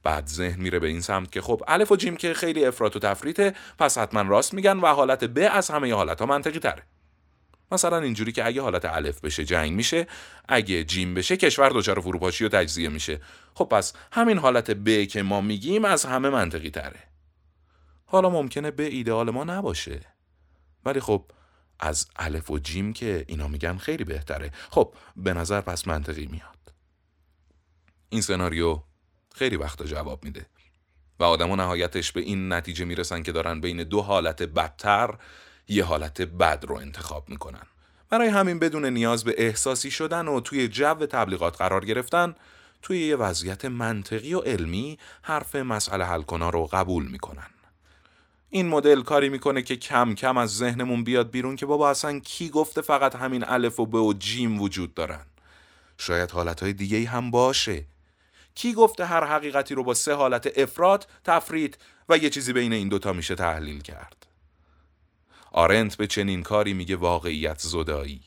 بعد 0.03 0.27
ذهن 0.27 0.61
میره 0.61 0.79
به 0.79 0.87
این 0.87 1.01
سمت 1.01 1.33
که 1.33 1.41
خب 1.41 1.63
الف 1.69 1.93
و 1.93 1.97
جیم 1.97 2.17
که 2.17 2.35
خیلی 2.35 2.65
افراط 2.65 2.97
و 2.97 2.99
تفریطه 2.99 3.55
پس 3.79 3.99
حتما 3.99 4.23
راست 4.23 4.55
میگن 4.55 4.77
و 4.77 4.87
حالت 4.87 5.25
ب 5.25 5.49
از 5.53 5.71
همه 5.71 5.95
حالت 5.95 6.21
ها 6.21 6.27
منطقی 6.27 6.59
تره 6.59 6.83
مثلا 7.73 7.99
اینجوری 7.99 8.33
که 8.33 8.47
اگه 8.47 8.63
حالت 8.63 8.85
الف 8.85 9.21
بشه 9.21 9.45
جنگ 9.45 9.73
میشه 9.73 10.07
اگه 10.49 10.85
جیم 10.85 11.15
بشه 11.15 11.37
کشور 11.37 11.69
دچار 11.69 12.01
فروپاشی 12.01 12.45
و 12.45 12.49
تجزیه 12.49 12.89
میشه. 12.89 13.21
خب 13.55 13.65
پس 13.65 13.93
همین 14.13 14.39
حالت 14.39 14.71
ب 14.71 15.05
که 15.05 15.23
ما 15.23 15.41
میگیم 15.41 15.85
از 15.85 16.05
همه 16.05 16.31
منطقی 16.31 16.71
تره. 16.71 17.01
حالا 18.07 18.31
ممکنه 18.31 18.71
به 18.71 18.83
ایدئال 18.83 19.31
ما 19.31 19.45
نباشه. 19.45 20.01
ولی 20.85 21.01
خب 21.01 21.25
از 21.81 22.07
الف 22.17 22.51
و 22.51 22.59
جیم 22.59 22.93
که 22.93 23.25
اینا 23.29 23.49
میگن 23.49 23.77
خیلی 23.77 24.05
بهتره. 24.05 24.51
خب 24.71 24.95
به 25.17 25.35
نظر 25.35 25.61
پس 25.61 25.89
منطقی 25.89 26.27
میاد. 26.27 26.73
این 28.09 28.21
سناریو 28.21 28.83
خیلی 29.35 29.57
وقتا 29.57 29.85
جواب 29.85 30.25
میده. 30.25 30.47
و 31.21 31.25
آدما 31.25 31.57
نهایتش 31.57 32.13
به 32.13 32.21
این 32.21 32.53
نتیجه 32.53 32.85
می‌رسن 32.85 33.23
که 33.23 33.33
دارن 33.33 33.61
بین 33.61 33.85
دو 33.85 34.03
حالت 34.03 34.43
بدتر 34.43 35.19
یه 35.69 35.85
حالت 35.85 36.21
بد 36.21 36.65
رو 36.69 36.77
انتخاب 36.77 37.29
می‌کنن. 37.29 37.67
برای 38.11 38.29
همین 38.29 38.59
بدون 38.59 38.87
نیاز 38.87 39.25
به 39.25 39.35
احساسی 39.39 39.91
شدن 39.91 40.29
و 40.29 40.41
توی 40.41 40.69
جو 40.69 40.95
تبلیغات 40.95 41.57
قرار 41.57 41.85
گرفتن 41.85 42.35
توی 42.83 43.07
یه 43.07 43.17
وضعیت 43.17 43.65
منطقی 43.65 44.35
و 44.35 44.41
علمی 44.41 44.99
حرف 45.23 45.57
مسئله 45.57 46.05
حل 46.05 46.23
رو 46.29 46.67
قبول 46.73 47.09
می‌کنن. 47.09 47.47
این 48.51 48.69
مدل 48.69 49.03
کاری 49.03 49.29
می‌کنه 49.29 49.63
که 49.63 49.77
کم 49.77 50.15
کم 50.15 50.37
از 50.37 50.57
ذهنمون 50.57 51.05
بیاد 51.05 51.31
بیرون 51.31 51.57
که 51.57 51.67
بابا 51.67 51.91
اصلا 51.91 52.19
کی 52.19 52.49
گفته 52.49 52.81
فقط 52.81 53.17
همین 53.17 53.45
الف 53.45 53.81
و 53.81 53.87
ب 53.87 53.95
و 53.95 54.13
جیم 54.13 54.61
وجود 54.63 54.95
دارن؟ 54.95 55.27
شاید 55.99 56.31
حالتهای 56.31 56.73
دیگه 56.73 57.09
هم 57.09 57.31
باشه. 57.31 57.85
کی 58.55 58.73
گفته 58.73 59.05
هر 59.05 59.25
حقیقتی 59.25 59.75
رو 59.75 59.85
با 59.85 59.95
سه 59.95 60.15
حالت 60.15 60.59
افراد، 60.59 61.07
تفرید 61.25 61.79
و 62.09 62.19
یه 62.19 62.31
چیزی 62.31 62.53
بین 62.53 62.73
این 62.73 62.89
دوتا 62.89 63.13
میشه 63.13 63.35
تحلیل 63.35 63.83
کرد؟ 63.83 64.27
آرنت 65.55 65.97
به 65.97 66.07
چنین 66.07 66.43
کاری 66.43 66.75
میگه 66.75 66.97
واقعیت 66.97 67.59
زدایی. 67.59 68.21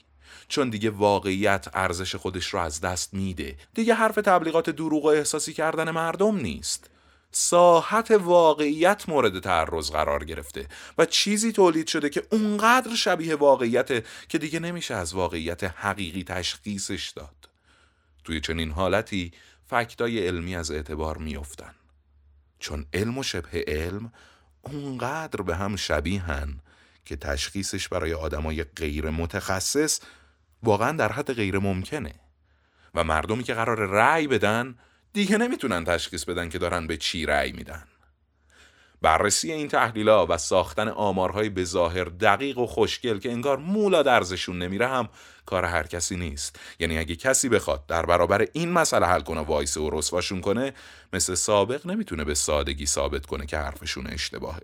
چون 0.48 0.69
دیگه 0.69 0.89
واقعیت 0.89 1.67
ارزش 1.74 2.15
خودش 2.15 2.48
رو 2.48 2.60
از 2.60 2.81
دست 2.81 3.13
میده. 3.13 3.55
دیگه 3.74 3.93
حرف 3.93 4.15
تبلیغات 4.15 4.69
دروغ 4.69 5.05
و 5.05 5.07
احساسی 5.07 5.53
کردن 5.53 5.91
مردم 5.91 6.38
نیست. 6.38 6.89
ساحت 7.31 8.12
واقعیت 8.12 9.10
مورد 9.10 9.39
تعرض 9.39 9.91
قرار 9.91 10.24
گرفته 10.25 10.67
و 10.98 11.05
چیزی 11.05 11.51
تولید 11.51 11.88
شده 11.88 12.10
که 12.10 12.24
اونقدر 12.31 12.96
شبیه 12.96 13.36
واقعیت 13.36 14.03
که 14.29 14.38
دیگه 14.38 14.60
نمیشه 14.60 14.96
از 14.96 15.13
واقعیت 15.13 15.63
حقیقی 15.63 16.24
تشخیصش 16.24 17.10
داد. 17.10 17.50
توی 18.24 18.41
چنین 18.41 18.72
حالتی 18.72 19.31
فکتای 19.65 20.27
علمی 20.27 20.55
از 20.55 20.72
اعتبار 20.72 21.17
میافتن. 21.17 21.75
چون 22.60 22.86
علم 22.93 23.17
و 23.17 23.24
شبه 23.24 23.63
علم 23.67 24.12
اونقدر 24.62 25.41
به 25.41 25.55
هم 25.55 25.75
شبیهن 25.75 26.60
که 27.08 27.16
تشخیصش 27.16 27.88
برای 27.88 28.14
آدمای 28.14 28.64
غیر 28.64 29.10
متخصص 29.10 30.00
واقعا 30.64 30.92
در 30.92 31.12
حد 31.12 31.34
غیر 31.34 31.60
ممکنه 31.60 32.14
و 32.96 33.04
مردمی 33.04 33.44
که 33.44 33.54
قرار 33.54 33.78
رأی 33.78 34.28
بدن 34.28 34.76
دیگه 35.14 35.38
نمی‌تونن 35.38 35.84
تشخیص 35.84 36.26
بدن 36.26 36.50
که 36.50 36.58
دارن 36.58 36.88
به 36.88 36.98
چی 36.98 37.26
رأی 37.26 37.52
میدن. 37.52 37.84
بررسی 39.02 39.52
این 39.52 39.68
تحلیلها 39.68 40.28
و 40.30 40.38
ساختن 40.38 40.88
آمارهای 40.88 41.50
به 41.50 41.64
ظاهر 41.64 42.04
دقیق 42.04 42.58
و 42.58 42.66
خوشگل 42.66 43.20
که 43.20 43.32
انگار 43.32 43.58
مولا 43.58 44.04
درزشون 44.04 44.60
نمیره 44.60 44.88
هم 44.88 45.10
کار 45.46 45.66
هر 45.66 45.88
کسی 45.88 46.16
نیست. 46.16 46.60
یعنی 46.80 46.98
اگه 46.98 47.16
کسی 47.16 47.50
بخواد 47.50 47.86
در 47.86 48.06
برابر 48.06 48.48
این 48.54 48.72
مسئله 48.72 49.06
حل 49.06 49.22
کنه 49.22 49.42
وایس 49.42 49.78
و 49.78 49.90
رسواشون 49.90 50.42
کنه 50.42 50.74
مثل 51.14 51.36
سابق 51.36 51.88
نمی‌تونه 51.88 52.24
به 52.24 52.36
سادگی 52.36 52.86
ثابت 52.86 53.26
کنه 53.26 53.46
که 53.46 53.58
حرفشون 53.58 54.08
اشتباهه. 54.08 54.64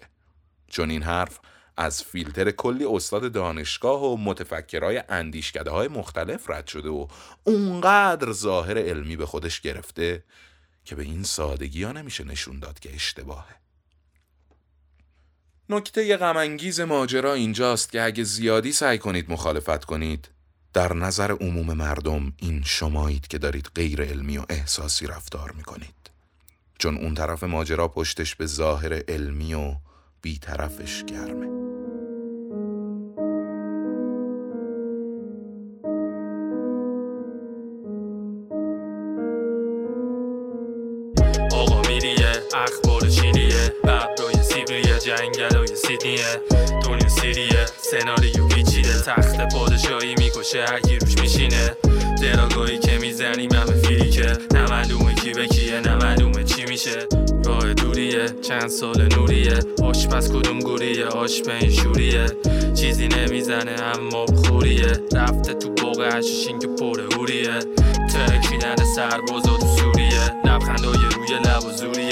چون 0.68 0.90
این 0.90 1.04
حرف 1.04 1.40
از 1.78 2.04
فیلتر 2.04 2.52
کلی 2.52 2.86
استاد 2.86 3.32
دانشگاه 3.32 4.04
و 4.04 4.18
متفکرهای 4.18 5.04
اندیشکده 5.10 5.72
های 5.72 5.88
مختلف 5.88 6.50
رد 6.50 6.68
شده 6.68 6.90
و 6.90 7.08
اونقدر 7.44 8.32
ظاهر 8.32 8.78
علمی 8.78 9.16
به 9.16 9.26
خودش 9.26 9.62
گرفته 9.62 10.24
که 10.86 10.96
به 10.96 11.04
این 11.04 11.24
سادگی 11.24 11.84
ها 11.84 11.92
نمیشه 11.92 12.24
نشون 12.24 12.60
داد 12.60 12.80
که 12.80 12.96
اشتباهه. 12.96 13.56
نکته 15.70 16.18
غمانگیز 16.18 16.80
ماجرا 16.80 17.34
اینجاست 17.34 17.92
که 17.92 18.02
اگه 18.02 18.24
زیادی 18.24 18.72
سعی 18.72 18.98
کنید 18.98 19.32
مخالفت 19.32 19.86
کنید 19.86 20.30
در 20.74 20.94
نظر 20.94 21.32
عموم 21.32 21.74
مردم 21.74 22.34
این 22.38 22.64
شمایید 22.66 23.28
که 23.28 23.38
دارید 23.38 23.72
غیر 23.76 24.02
علمی 24.02 24.38
و 24.38 24.46
احساسی 24.50 25.08
رفتار 25.08 25.52
می‌کنید. 25.52 26.12
چون 26.80 26.98
اون 26.98 27.16
طرف 27.16 27.44
ماجرا 27.44 27.88
پشتش 27.88 28.36
به 28.36 28.46
ظاهر 28.46 29.04
علمی 29.08 29.54
و 29.54 29.76
بیطرفش 30.22 31.04
گرمه. 31.04 31.63
جنگل 45.06 45.56
های 45.56 45.68
سیدنیه. 45.76 46.42
دنیا 46.86 47.10
سیریه 47.10 47.66
سناریو 47.78 48.48
پیچیده 48.48 49.02
تخت 49.02 49.54
پادشاهی 49.54 50.16
می‌کشه 50.18 50.66
هرکی 50.66 50.96
روش 51.00 51.18
میشینه. 51.18 51.78
دراگاهی 52.22 52.78
که 52.78 52.98
می‌زنیم 52.98 53.52
همه 53.52 53.82
فیلیکه 53.82 54.38
نه 54.54 54.70
معلومه 54.70 55.16
کی 55.16 55.34
به 55.34 55.48
کیه 55.48 55.80
نه 55.80 55.96
معلومه 55.96 56.44
چی 56.44 56.66
میشه. 56.66 57.08
راه 57.46 57.74
دوریه 57.74 58.26
چند 58.42 58.68
سال 58.68 59.08
نوریه. 59.16 59.60
پس 60.12 60.32
کدوم 60.32 60.60
گوریه؟ 60.60 61.06
آش 61.06 61.42
این 61.62 61.72
شوریه. 61.72 62.26
چیزی 62.76 63.08
نمی‌زنه 63.08 63.76
اما 63.82 64.26
بخوریه 64.26 64.92
رفته 65.14 65.54
تو 65.54 65.70
بوق 65.70 66.02
هششین 66.02 66.60
که 66.60 66.68
پر 66.68 67.02
هوریه 67.02 67.60
ترکیدن 68.14 68.76
سربازا 68.96 69.58
تو 69.58 69.68
سوریه. 69.78 70.32
لبخندای 70.46 70.98
روی 71.16 71.40
لب 71.46 71.66
و 71.66 71.72
زوریه. 71.72 72.03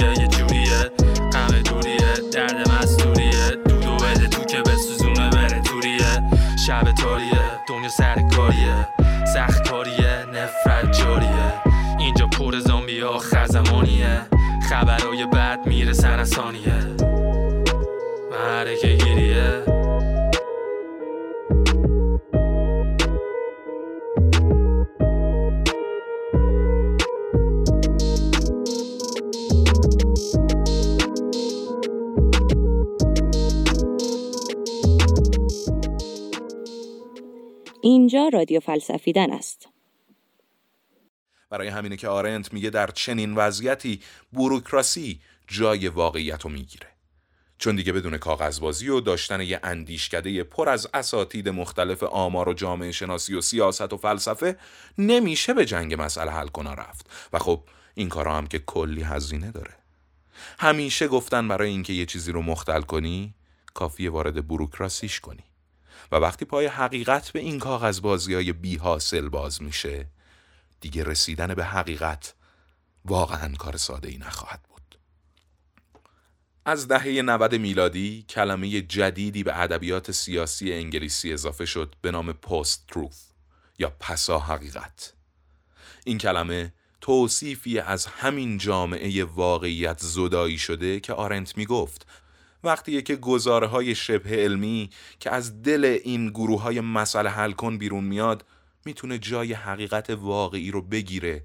سر 7.98 8.22
کاریه 8.36 8.88
سخت 9.34 9.70
کاریه 9.70 10.26
نفرت 10.34 10.92
جاریه 11.00 11.54
اینجا 12.00 12.28
پر 12.28 12.60
زامبی 12.60 13.00
ها 13.00 13.18
خزمانیه. 13.18 14.22
خبرای 14.70 15.26
بد 15.26 15.60
میره 15.66 15.94
سنسانیه 15.94 16.74
محرکه 18.32 18.88
گیریه. 18.88 19.31
اینجا 38.02 38.30
رادیو 38.34 38.60
فلسفیدن 38.60 39.34
است. 39.34 39.70
برای 41.50 41.68
همینه 41.68 41.98
که 41.98 42.08
آرنت 42.08 42.54
میگه 42.54 42.70
در 42.70 42.88
چنین 42.88 43.36
وضعیتی 43.36 44.02
بوروکراسی 44.32 45.20
جای 45.48 45.88
واقعیت 45.88 46.42
رو 46.42 46.50
می‌گیره. 46.50 46.88
چون 47.58 47.76
دیگه 47.76 47.94
بدون 47.94 48.18
کاغذبازی 48.18 48.90
و 48.90 49.00
داشتن 49.00 49.42
یه 49.42 49.60
اندیشکده 49.64 50.44
پر 50.44 50.70
از 50.70 50.88
اساتید 50.94 51.50
مختلف 51.50 52.04
آمار 52.04 52.50
و 52.50 52.54
جامعه 52.54 52.92
شناسی 52.92 53.36
و 53.36 53.42
سیاست 53.42 53.94
و 53.94 53.98
فلسفه 53.98 54.58
نمیشه 54.98 55.54
به 55.54 55.66
جنگ 55.66 56.02
مسئله 56.02 56.32
حل 56.32 56.48
کنا 56.48 56.74
رفت 56.74 57.30
و 57.34 57.40
خب 57.40 57.64
این 57.94 58.10
کارا 58.10 58.38
هم 58.38 58.48
که 58.48 58.60
کلی 58.60 59.04
هزینه 59.04 59.52
داره 59.52 59.74
همیشه 60.60 61.08
گفتن 61.08 61.48
برای 61.48 61.70
اینکه 61.70 61.94
یه 61.94 62.06
چیزی 62.06 62.32
رو 62.32 62.42
مختل 62.42 62.82
کنی 62.82 63.34
کافیه 63.74 64.12
وارد 64.12 64.48
بروکراسیش 64.48 65.20
کنی 65.20 65.51
و 66.12 66.16
وقتی 66.16 66.46
پای 66.46 66.66
حقیقت 66.66 67.32
به 67.32 67.40
این 67.40 67.60
کاغذ 67.60 68.02
بازی 68.02 68.34
های 68.34 68.54
بی 68.54 68.78
حاصل 68.78 69.30
باز 69.30 69.62
میشه 69.62 70.08
دیگه 70.82 71.04
رسیدن 71.04 71.54
به 71.54 71.66
حقیقت 71.66 72.34
واقعا 73.06 73.56
کار 73.56 73.78
ساده 73.78 74.10
ای 74.10 74.18
نخواهد 74.18 74.64
بود. 74.70 74.98
از 76.66 76.88
دهه 76.88 77.22
90 77.22 77.56
میلادی 77.56 78.26
کلمه 78.30 78.82
جدیدی 78.82 79.44
به 79.44 79.62
ادبیات 79.62 80.12
سیاسی 80.12 80.74
انگلیسی 80.74 81.34
اضافه 81.34 81.66
شد 81.66 81.96
به 82.02 82.12
نام 82.12 82.34
پست 82.34 82.88
تروث 82.88 83.26
یا 83.80 83.90
پسا 84.00 84.40
حقیقت. 84.40 85.14
این 86.04 86.18
کلمه 86.18 86.74
توصیفی 87.02 87.80
از 87.80 88.06
همین 88.06 88.58
جامعه 88.58 89.24
واقعیت 89.24 90.00
زدایی 90.00 90.58
شده 90.58 91.00
که 91.00 91.14
آرنت 91.14 91.58
می 91.58 91.66
گفت 91.66 92.08
وقتی 92.64 93.02
که 93.02 93.16
گزاره 93.16 93.68
های 93.68 93.96
شبه 93.96 94.30
علمی 94.30 94.90
که 95.20 95.32
از 95.32 95.64
دل 95.64 96.00
این 96.04 96.30
گروه 96.30 96.62
های 96.62 96.82
مسئله 96.82 97.30
حل 97.30 97.52
کن 97.52 97.78
بیرون 97.78 98.04
میاد 98.04 98.46
می‌تونه 98.86 99.18
جای 99.18 99.54
حقیقت 99.54 100.10
واقعی 100.10 100.72
رو 100.72 100.82
بگیره 100.82 101.44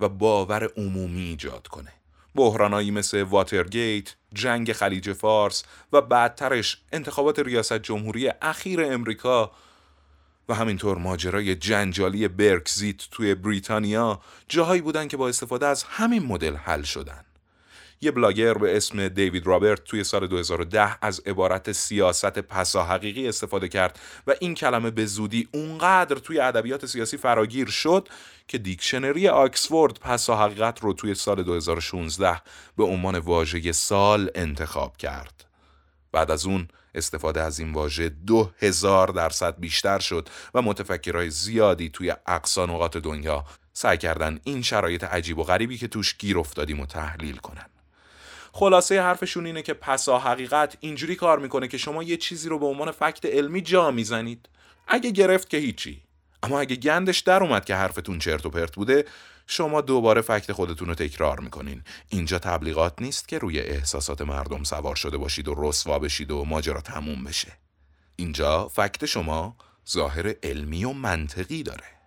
و 0.00 0.08
باور 0.08 0.70
عمومی 0.76 1.22
ایجاد 1.22 1.68
کنه 1.68 1.92
بحرانایی 2.34 2.90
مثل 2.90 3.22
واترگیت، 3.22 4.14
جنگ 4.34 4.72
خلیج 4.72 5.12
فارس 5.12 5.64
و 5.92 6.00
بعدترش 6.00 6.82
انتخابات 6.92 7.38
ریاست 7.38 7.78
جمهوری 7.78 8.32
اخیر 8.42 8.84
امریکا 8.84 9.52
و 10.48 10.54
همینطور 10.54 10.98
ماجرای 10.98 11.54
جنجالی 11.54 12.28
برکزیت 12.28 12.96
توی 13.10 13.34
بریتانیا 13.34 14.20
جاهایی 14.48 14.80
بودن 14.80 15.08
که 15.08 15.16
با 15.16 15.28
استفاده 15.28 15.66
از 15.66 15.82
همین 15.82 16.22
مدل 16.22 16.56
حل 16.56 16.82
شدن. 16.82 17.24
یه 18.00 18.10
بلاگر 18.10 18.54
به 18.54 18.76
اسم 18.76 19.08
دیوید 19.08 19.46
رابرت 19.46 19.84
توی 19.84 20.04
سال 20.04 20.26
2010 20.26 21.04
از 21.04 21.20
عبارت 21.26 21.72
سیاست 21.72 22.38
پسا 22.38 22.84
حقیقی 22.84 23.28
استفاده 23.28 23.68
کرد 23.68 23.98
و 24.26 24.34
این 24.40 24.54
کلمه 24.54 24.90
به 24.90 25.06
زودی 25.06 25.48
اونقدر 25.52 26.16
توی 26.16 26.40
ادبیات 26.40 26.86
سیاسی 26.86 27.16
فراگیر 27.16 27.68
شد 27.68 28.08
که 28.48 28.58
دیکشنری 28.58 29.28
آکسفورد 29.28 29.98
پسا 30.00 30.36
حقیقت 30.36 30.80
رو 30.80 30.92
توی 30.92 31.14
سال 31.14 31.42
2016 31.42 32.40
به 32.76 32.84
عنوان 32.84 33.18
واژه 33.18 33.72
سال 33.72 34.30
انتخاب 34.34 34.96
کرد. 34.96 35.44
بعد 36.12 36.30
از 36.30 36.46
اون 36.46 36.68
استفاده 36.94 37.40
از 37.42 37.58
این 37.58 37.72
واژه 37.72 38.08
دو 38.08 38.50
هزار 38.58 39.08
درصد 39.08 39.60
بیشتر 39.60 39.98
شد 39.98 40.28
و 40.54 40.62
متفکرهای 40.62 41.30
زیادی 41.30 41.88
توی 41.88 42.14
اقصا 42.26 42.66
نقاط 42.66 42.96
دنیا 42.96 43.44
سعی 43.72 43.98
کردن 43.98 44.40
این 44.44 44.62
شرایط 44.62 45.04
عجیب 45.04 45.38
و 45.38 45.42
غریبی 45.42 45.78
که 45.78 45.88
توش 45.88 46.16
گیر 46.18 46.38
افتادیم 46.38 46.80
و 46.80 46.86
تحلیل 46.86 47.36
کنن. 47.36 47.66
خلاصه 48.58 49.02
حرفشون 49.02 49.46
اینه 49.46 49.62
که 49.62 49.74
پسا 49.74 50.18
حقیقت 50.18 50.76
اینجوری 50.80 51.16
کار 51.16 51.38
می‌کنه 51.38 51.68
که 51.68 51.78
شما 51.78 52.02
یه 52.02 52.16
چیزی 52.16 52.48
رو 52.48 52.58
به 52.58 52.66
عنوان 52.66 52.90
فکت 52.90 53.24
علمی 53.24 53.60
جا 53.60 53.90
می‌زنید. 53.90 54.48
اگه 54.88 55.10
گرفت 55.10 55.50
که 55.50 55.56
هیچی. 55.56 56.02
اما 56.42 56.60
اگه 56.60 56.76
گندش 56.76 57.18
در 57.18 57.42
اومد 57.42 57.64
که 57.64 57.74
حرفتون 57.74 58.18
چرت 58.18 58.46
و 58.46 58.50
پرت 58.50 58.74
بوده 58.74 59.04
شما 59.46 59.80
دوباره 59.80 60.20
فکت 60.20 60.52
خودتون 60.52 60.88
رو 60.88 60.94
تکرار 60.94 61.40
می‌کنین. 61.40 61.82
اینجا 62.08 62.38
تبلیغات 62.38 63.02
نیست 63.02 63.28
که 63.28 63.38
روی 63.38 63.60
احساسات 63.60 64.22
مردم 64.22 64.64
سوار 64.64 64.96
شده 64.96 65.16
باشید 65.16 65.48
و 65.48 65.54
رسوا 65.58 65.98
بشید 65.98 66.30
و 66.30 66.44
ماجرا 66.44 66.80
تموم 66.80 67.24
بشه. 67.24 67.52
اینجا 68.16 68.68
فکت 68.68 69.06
شما 69.06 69.56
ظاهر 69.90 70.34
علمی 70.42 70.84
و 70.84 70.92
منطقی 70.92 71.62
داره. 71.62 71.97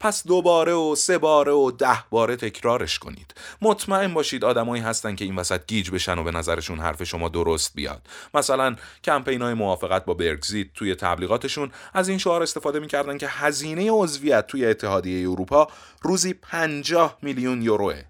پس 0.00 0.26
دوباره 0.26 0.72
و 0.72 0.94
سه 0.94 1.18
باره 1.18 1.52
و 1.52 1.70
ده 1.70 2.04
باره 2.10 2.36
تکرارش 2.36 2.98
کنید. 2.98 3.34
مطمئن 3.62 4.14
باشید 4.14 4.44
آدمایی 4.44 4.82
هستن 4.82 5.16
که 5.16 5.24
این 5.24 5.36
وسط 5.36 5.66
گیج 5.66 5.90
بشن 5.90 6.18
و 6.18 6.24
به 6.24 6.30
نظرشون 6.30 6.78
حرف 6.78 7.04
شما 7.04 7.28
درست 7.28 7.74
بیاد. 7.74 8.06
مثلا 8.34 8.76
کمپین 9.04 9.42
های 9.42 9.54
موافقت 9.54 10.04
با 10.04 10.14
برگزیت 10.14 10.66
توی 10.74 10.94
تبلیغاتشون 10.94 11.70
از 11.94 12.08
این 12.08 12.18
شعار 12.18 12.42
استفاده 12.42 12.80
می‌کردن 12.80 13.18
که 13.18 13.28
هزینه 13.28 13.90
عضویت 13.90 14.46
توی 14.46 14.66
اتحادیه 14.66 15.30
اروپا 15.30 15.68
روزی 16.02 16.34
50 16.34 17.18
میلیون 17.22 17.62
یوروه. 17.62 18.02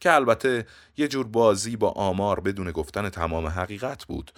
که 0.00 0.12
البته 0.12 0.66
یه 0.96 1.08
جور 1.08 1.26
بازی 1.26 1.76
با 1.76 1.90
آمار 1.90 2.40
بدون 2.40 2.70
گفتن 2.70 3.08
تمام 3.08 3.46
حقیقت 3.46 4.04
بود. 4.04 4.32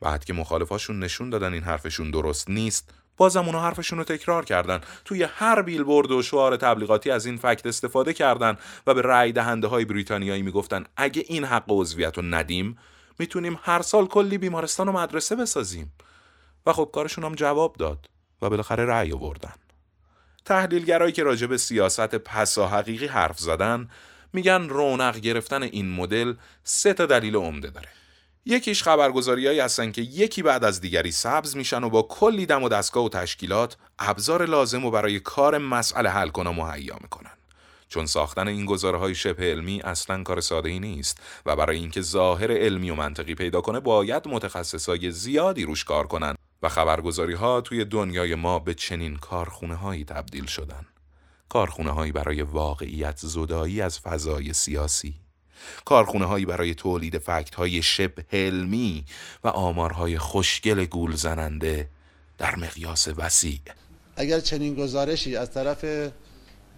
بعد 0.00 0.24
که 0.24 0.32
مخالفاشون 0.32 0.98
نشون 0.98 1.30
دادن 1.30 1.52
این 1.52 1.62
حرفشون 1.62 2.10
درست 2.10 2.50
نیست 2.50 2.90
بازم 3.16 3.46
اونا 3.46 3.60
حرفشون 3.60 3.98
رو 3.98 4.04
تکرار 4.04 4.44
کردن. 4.44 4.80
توی 5.04 5.22
هر 5.22 5.62
بیلبورد 5.62 6.10
و 6.10 6.22
شعار 6.22 6.56
تبلیغاتی 6.56 7.10
از 7.10 7.26
این 7.26 7.36
فکت 7.36 7.66
استفاده 7.66 8.12
کردن 8.12 8.56
و 8.86 8.94
به 8.94 9.02
رأی 9.02 9.32
دهنده 9.32 9.66
های 9.66 9.84
بریتانیایی 9.84 10.42
می‌گفتن 10.42 10.84
اگه 10.96 11.24
این 11.26 11.44
حق 11.44 11.64
عضویت 11.68 12.16
رو 12.16 12.22
ندیم 12.22 12.78
می‌تونیم 13.18 13.58
هر 13.62 13.82
سال 13.82 14.06
کلی 14.06 14.38
بیمارستان 14.38 14.88
و 14.88 14.92
مدرسه 14.92 15.36
بسازیم. 15.36 15.92
و 16.66 16.72
خب 16.72 16.90
کارشون 16.92 17.24
هم 17.24 17.34
جواب 17.34 17.76
داد 17.76 18.06
و 18.42 18.50
بالاخره 18.50 18.84
رأی 18.84 19.12
آوردن. 19.12 19.54
تحلیلگرایی 20.44 21.12
که 21.12 21.22
راجع 21.22 21.46
به 21.46 21.58
سیاست 21.58 22.14
پسا 22.14 22.68
حقیقی 22.68 23.06
حرف 23.06 23.38
زدن 23.38 23.88
میگن 24.32 24.68
رونق 24.68 25.16
گرفتن 25.16 25.62
این 25.62 25.90
مدل 25.90 26.34
سه 26.64 26.92
تا 26.92 27.06
دلیل 27.06 27.36
عمده 27.36 27.70
داره. 27.70 27.88
یکیش 28.48 28.82
خبرگزاریایی 28.82 29.60
هستن 29.60 29.92
که 29.92 30.02
یکی 30.02 30.42
بعد 30.42 30.64
از 30.64 30.80
دیگری 30.80 31.10
سبز 31.10 31.56
میشن 31.56 31.84
و 31.84 31.90
با 31.90 32.02
کلی 32.02 32.46
دم 32.46 32.62
و 32.62 32.68
دستگاه 32.68 33.04
و 33.04 33.08
تشکیلات 33.08 33.76
ابزار 33.98 34.44
لازم 34.44 34.84
و 34.84 34.90
برای 34.90 35.20
کار 35.20 35.58
مسئله 35.58 36.10
حل 36.10 36.28
کنه 36.28 36.50
مهیا 36.50 36.96
می‌کنن. 37.02 37.30
چون 37.88 38.06
ساختن 38.06 38.48
این 38.48 38.66
گزاره 38.66 38.98
های 38.98 39.14
شبه 39.14 39.50
علمی 39.50 39.80
اصلا 39.80 40.22
کار 40.22 40.40
ساده 40.40 40.68
ای 40.68 40.78
نیست 40.78 41.20
و 41.46 41.56
برای 41.56 41.76
اینکه 41.76 42.00
ظاهر 42.00 42.52
علمی 42.52 42.90
و 42.90 42.94
منطقی 42.94 43.34
پیدا 43.34 43.60
کنه 43.60 43.80
باید 43.80 44.28
متخصصای 44.28 45.10
زیادی 45.10 45.64
روش 45.64 45.84
کار 45.84 46.06
کنن 46.06 46.34
و 46.62 46.68
خبرگزاری 46.68 47.34
ها 47.34 47.60
توی 47.60 47.84
دنیای 47.84 48.34
ما 48.34 48.58
به 48.58 48.74
چنین 48.74 49.16
کارخونه 49.16 49.74
هایی 49.74 50.04
تبدیل 50.04 50.46
شدن. 50.46 50.86
کارخونه 51.48 51.90
هایی 51.90 52.12
برای 52.12 52.42
واقعیت 52.42 53.16
زدایی 53.16 53.82
از 53.82 54.00
فضای 54.00 54.52
سیاسی. 54.52 55.25
کارخونه 55.84 56.24
هایی 56.24 56.46
برای 56.46 56.74
تولید 56.74 57.18
فکت 57.18 57.54
های 57.54 57.82
شبه 57.82 58.24
علمی 58.32 59.04
و 59.44 59.48
آمارهای 59.48 60.18
خوشگل 60.18 60.84
گول 60.84 61.16
زننده 61.16 61.88
در 62.38 62.56
مقیاس 62.56 63.08
وسیع. 63.16 63.60
اگر 64.16 64.40
چنین 64.40 64.74
گزارشی 64.74 65.36
از 65.36 65.50
طرف 65.50 66.10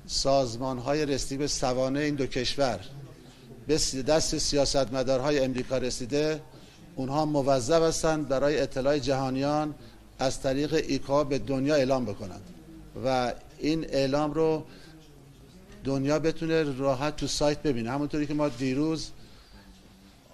سازمان 0.06 0.78
های 0.78 1.06
رسیدی 1.06 1.36
به 1.36 1.46
سوانه 1.46 2.00
این 2.00 2.14
دو 2.14 2.26
کشور 2.26 2.80
به 3.66 3.78
دست 4.06 4.38
سیاستمدارهای 4.38 5.38
امریکا 5.38 5.78
رسیده 5.78 6.40
اونها 6.96 7.24
موظف 7.24 7.82
هستند 7.82 8.28
برای 8.28 8.60
اطلاع 8.60 8.98
جهانیان 8.98 9.74
از 10.18 10.42
طریق 10.42 10.84
ایکا 10.88 11.24
به 11.24 11.38
دنیا 11.38 11.74
اعلام 11.74 12.04
بکنند 12.04 12.42
و 13.04 13.32
این 13.58 13.84
اعلام 13.84 14.32
رو 14.32 14.64
دنیا 15.84 16.18
بتونه 16.18 16.78
راحت 16.78 17.16
تو 17.16 17.26
سایت 17.26 17.62
ببینه. 17.62 17.90
همونطوری 17.90 18.26
که 18.26 18.34
ما 18.34 18.48
دیروز 18.48 19.10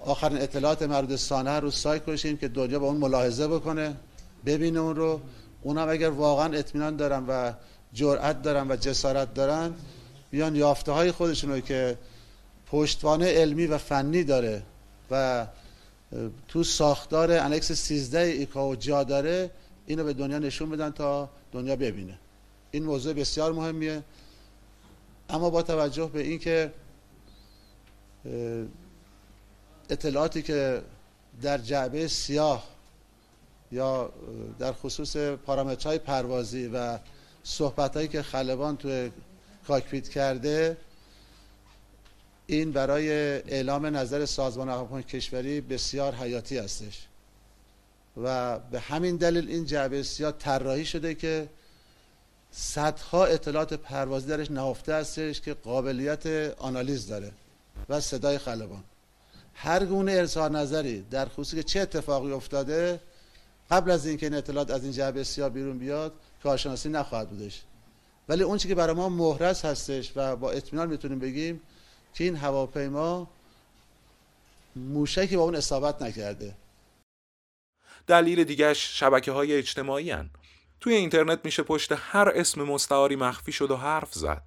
آخرین 0.04 0.38
اطلاعات 0.38 0.82
مربوط 0.82 1.18
سانه 1.18 1.60
رو 1.60 1.70
سایت 1.70 2.02
کشیم 2.06 2.36
که 2.36 2.48
دنیا 2.48 2.78
با 2.78 2.86
اون 2.86 2.96
ملاحظه 2.96 3.48
بکنه 3.48 3.96
ببینه 4.46 4.80
اون 4.80 4.96
رو. 4.96 5.20
اونم 5.62 5.88
اگر 5.88 6.10
واقعا 6.10 6.58
اطمینان 6.58 6.96
دارن 6.96 7.24
و 7.28 7.52
جرأت 7.92 8.42
دارن 8.42 8.70
و 8.70 8.76
جسارت 8.76 9.34
دارن 9.34 9.74
بیان 10.30 10.56
یافته 10.56 10.92
های 10.92 11.12
خودشون 11.12 11.50
رو 11.50 11.60
که 11.60 11.98
پشتوانه 12.66 13.26
علمی 13.26 13.66
و 13.66 13.78
فنی 13.78 14.24
داره 14.24 14.62
و 15.10 15.46
تو 16.48 16.64
ساختار 16.64 17.32
انکس 17.32 17.72
13 17.72 18.18
ایکاو 18.18 18.76
جا 18.76 19.04
داره 19.04 19.50
اینو 19.86 20.04
به 20.04 20.12
دنیا 20.12 20.38
نشون 20.38 20.70
بدن 20.70 20.90
تا 20.90 21.28
دنیا 21.52 21.76
ببینه. 21.76 22.18
این 22.70 22.84
موضوع 22.84 23.12
بسیار 23.12 23.52
مهمیه. 23.52 24.02
اما 25.28 25.50
با 25.50 25.62
توجه 25.62 26.06
به 26.06 26.20
اینکه 26.20 26.72
اطلاعاتی 29.90 30.42
که 30.42 30.82
در 31.42 31.58
جعبه 31.58 32.08
سیاه 32.08 32.64
یا 33.72 34.12
در 34.58 34.72
خصوص 34.72 35.16
پارامترهای 35.16 35.98
پروازی 35.98 36.66
و 36.66 36.98
صحبتهایی 37.44 38.08
که 38.08 38.22
خلبان 38.22 38.76
توی 38.76 39.10
کاکپیت 39.66 40.08
کرده 40.08 40.76
این 42.46 42.72
برای 42.72 43.10
اعلام 43.10 43.86
نظر 43.86 44.26
سازمان 44.26 44.68
هواپیمای 44.68 45.02
کشوری 45.02 45.60
بسیار 45.60 46.14
حیاتی 46.14 46.58
هستش. 46.58 47.06
و 48.22 48.58
به 48.58 48.80
همین 48.80 49.16
دلیل 49.16 49.48
این 49.48 49.64
جعبه 49.66 50.02
سیاه 50.02 50.32
طراحی 50.32 50.84
شده 50.84 51.14
که 51.14 51.48
صدها 52.56 53.24
اطلاعات 53.24 53.74
پروازی 53.74 54.28
درش 54.28 54.50
نهفته 54.50 54.94
هستش 54.94 55.40
که 55.40 55.54
قابلیت 55.54 56.26
آنالیز 56.58 57.06
داره 57.06 57.32
و 57.88 58.00
صدای 58.00 58.38
خلبان. 58.38 58.84
هر 59.54 59.84
گونه 59.84 60.12
ارسال 60.12 60.56
نظری 60.56 61.02
در 61.10 61.28
خصوصی 61.28 61.56
که 61.56 61.62
چه 61.62 61.80
اتفاقی 61.80 62.32
افتاده 62.32 63.00
قبل 63.70 63.90
از 63.90 64.06
اینکه 64.06 64.26
این 64.26 64.34
اطلاعات 64.34 64.70
از 64.70 64.82
این 64.82 64.92
جعبه 64.92 65.24
سیاه 65.24 65.48
بیرون 65.48 65.78
بیاد 65.78 66.12
کارشناسی 66.42 66.88
نخواهد 66.88 67.30
بودش. 67.30 67.62
ولی 68.28 68.42
اون 68.42 68.58
که 68.58 68.74
برای 68.74 68.94
ما 68.94 69.08
مهرس 69.08 69.64
هستش 69.64 70.12
و 70.16 70.36
با 70.36 70.50
اطمینان 70.50 70.88
می‌تونیم 70.88 71.18
بگیم 71.18 71.60
که 72.14 72.24
این 72.24 72.36
هواپیما 72.36 73.30
موشکی 74.76 75.36
با 75.36 75.42
اون 75.42 75.56
اصابت 75.56 76.02
نکرده. 76.02 76.54
دلیل 78.06 78.44
دیگهش 78.44 79.00
شبکه 79.00 79.32
های 79.32 79.52
اجتماعی 79.52 80.10
هن. 80.10 80.30
توی 80.84 80.94
اینترنت 80.94 81.40
میشه 81.44 81.62
پشت 81.62 81.92
هر 81.96 82.32
اسم 82.34 82.62
مستعاری 82.62 83.16
مخفی 83.16 83.52
شد 83.52 83.70
و 83.70 83.76
حرف 83.76 84.14
زد. 84.14 84.42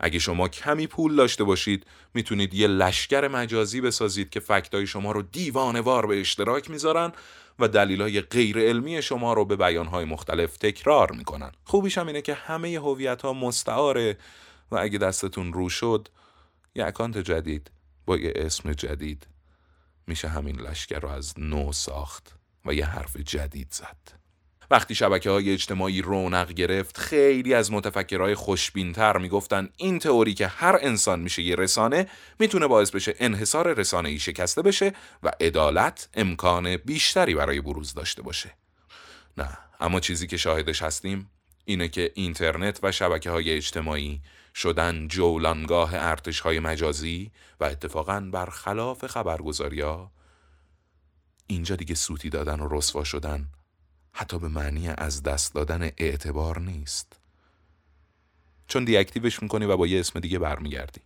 اگه 0.00 0.18
شما 0.18 0.48
کمی 0.48 0.86
پول 0.86 1.16
داشته 1.16 1.44
باشید 1.44 1.86
می‌تونید 2.14 2.54
یه 2.54 2.66
لشکر 2.66 3.28
مجازی 3.28 3.80
بسازید 3.80 4.30
که 4.30 4.40
فکتای 4.40 4.86
شما 4.86 5.12
رو 5.12 5.22
دیوانوار 5.22 6.06
به 6.06 6.20
اشتراک 6.20 6.70
می‌ذارن 6.70 7.12
و 7.58 7.68
دلیلای 7.68 8.20
غیر 8.20 8.58
علمی 8.58 9.02
شما 9.02 9.32
رو 9.32 9.44
به 9.44 9.56
بیانهای 9.56 10.04
مختلف 10.04 10.56
تکرار 10.56 11.12
می‌کنن. 11.12 11.52
خوبیش 11.64 11.98
هم 11.98 12.06
اینه 12.06 12.22
که 12.22 12.34
همه 12.34 12.68
هویت 12.68 13.22
ها 13.22 13.32
مستعاره 13.32 14.18
و 14.70 14.76
اگه 14.76 14.98
دستتون 14.98 15.52
رو 15.52 15.68
شد 15.68 16.08
یه 16.74 16.86
اکانت 16.86 17.18
جدید 17.18 17.70
با 18.06 18.16
یه 18.16 18.32
اسم 18.36 18.72
جدید 18.72 19.26
میشه 20.06 20.28
همین 20.28 20.60
لشکر 20.60 20.98
رو 20.98 21.08
از 21.08 21.34
نو 21.38 21.72
ساخت 21.72 22.34
و 22.64 22.74
یه 22.74 22.86
حرف 22.86 23.16
جدید 23.16 23.68
زد. 23.70 24.25
وقتی 24.70 24.94
شبکه 24.94 25.30
های 25.30 25.52
اجتماعی 25.52 26.02
رونق 26.02 26.52
گرفت 26.52 26.98
خیلی 26.98 27.54
از 27.54 27.72
متفکرهای 27.72 28.34
خوشبینتر 28.34 29.18
می‌گفتن 29.18 29.68
این 29.76 29.98
تئوری 29.98 30.34
که 30.34 30.46
هر 30.46 30.78
انسان 30.82 31.20
میشه 31.20 31.42
یه 31.42 31.56
رسانه 31.56 32.06
می‌تونه 32.38 32.66
باعث 32.66 32.90
بشه 32.90 33.14
انحصار 33.18 33.72
رسانه 33.72 34.08
ای 34.08 34.18
شکسته 34.18 34.62
بشه 34.62 34.92
و 35.22 35.32
عدالت 35.40 36.08
امکان 36.14 36.76
بیشتری 36.76 37.34
برای 37.34 37.60
بروز 37.60 37.94
داشته 37.94 38.22
باشه. 38.22 38.54
نه 39.38 39.58
اما 39.80 40.00
چیزی 40.00 40.26
که 40.26 40.36
شاهدش 40.36 40.82
هستیم 40.82 41.30
اینه 41.64 41.88
که 41.88 42.12
اینترنت 42.14 42.78
و 42.82 42.92
شبکه 42.92 43.30
های 43.30 43.50
اجتماعی 43.50 44.20
شدن 44.54 45.08
جولانگاه 45.08 45.90
ارتش 45.94 46.40
های 46.40 46.60
مجازی 46.60 47.30
و 47.60 47.64
اتفاقا 47.64 48.20
برخلاف 48.32 49.06
خبرگزاری 49.06 49.80
ها 49.80 50.10
اینجا 51.46 51.76
دیگه 51.76 51.94
سوتی 51.94 52.30
دادن 52.30 52.60
و 52.60 52.68
رسوا 52.70 53.04
شدن. 53.04 53.48
حتی 54.18 54.38
به 54.38 54.48
معنی 54.48 54.88
از 54.88 55.22
دست 55.22 55.54
دادن 55.54 55.90
اعتبار 55.96 56.60
نیست. 56.60 57.20
چون 58.68 58.84
دیاکتیوش 58.84 59.42
می‌کنی 59.42 59.64
و 59.64 59.76
با 59.76 59.86
یه 59.86 60.00
اسم 60.00 60.20
دیگه 60.20 60.38
برمیگردی. 60.38 61.00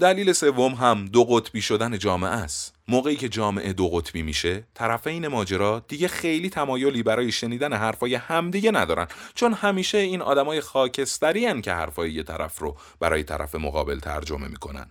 دلیل 0.00 0.32
سوم 0.32 0.74
هم 0.74 1.04
دو 1.04 1.24
قطبی 1.24 1.62
شدن 1.62 1.98
جامعه 1.98 2.30
است. 2.30 2.74
موقعی 2.88 3.16
که 3.16 3.28
جامعه 3.28 3.72
دو 3.72 3.88
قطبی 3.88 4.22
میشه 4.22 4.64
طرفین 4.74 5.28
ماجرا 5.28 5.84
دیگه 5.88 6.08
خیلی 6.08 6.50
تمایلی 6.50 7.02
برای 7.02 7.32
شنیدن 7.32 7.72
حرفای 7.72 8.14
همدیگه 8.14 8.70
ندارن. 8.70 9.06
چون 9.34 9.52
همیشه 9.52 9.98
این 9.98 10.22
آدمای 10.22 10.60
خاکستری 10.60 11.46
هن 11.46 11.60
که 11.60 11.72
حرفای 11.72 12.12
یه 12.12 12.22
طرف 12.22 12.58
رو 12.58 12.76
برای 13.00 13.24
طرف 13.24 13.54
مقابل 13.54 13.98
ترجمه 13.98 14.48
می‌کنن. 14.48 14.86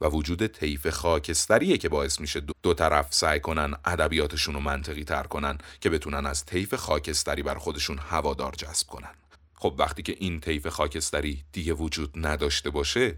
و 0.00 0.06
وجود 0.06 0.46
طیف 0.46 0.86
خاکستریه 0.86 1.78
که 1.78 1.88
باعث 1.88 2.20
میشه 2.20 2.40
دو 2.62 2.74
طرف 2.74 3.06
سعی 3.14 3.40
کنن 3.40 3.74
ادبیاتشون 3.84 4.54
رو 4.54 4.60
منطقی 4.60 5.04
تر 5.04 5.22
کنن 5.22 5.58
که 5.80 5.90
بتونن 5.90 6.26
از 6.26 6.44
طیف 6.44 6.74
خاکستری 6.74 7.42
بر 7.42 7.54
خودشون 7.54 7.98
هوادار 7.98 8.52
جذب 8.52 8.86
کنن. 8.86 9.14
خب 9.54 9.74
وقتی 9.78 10.02
که 10.02 10.14
این 10.18 10.40
طیف 10.40 10.66
خاکستری 10.66 11.44
دیگه 11.52 11.72
وجود 11.72 12.10
نداشته 12.14 12.70
باشه 12.70 13.16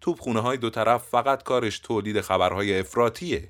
توپخونه 0.00 0.40
های 0.40 0.56
دو 0.56 0.70
طرف 0.70 1.02
فقط 1.08 1.42
کارش 1.42 1.78
تولید 1.78 2.20
خبرهای 2.20 2.78
افراتیه 2.80 3.48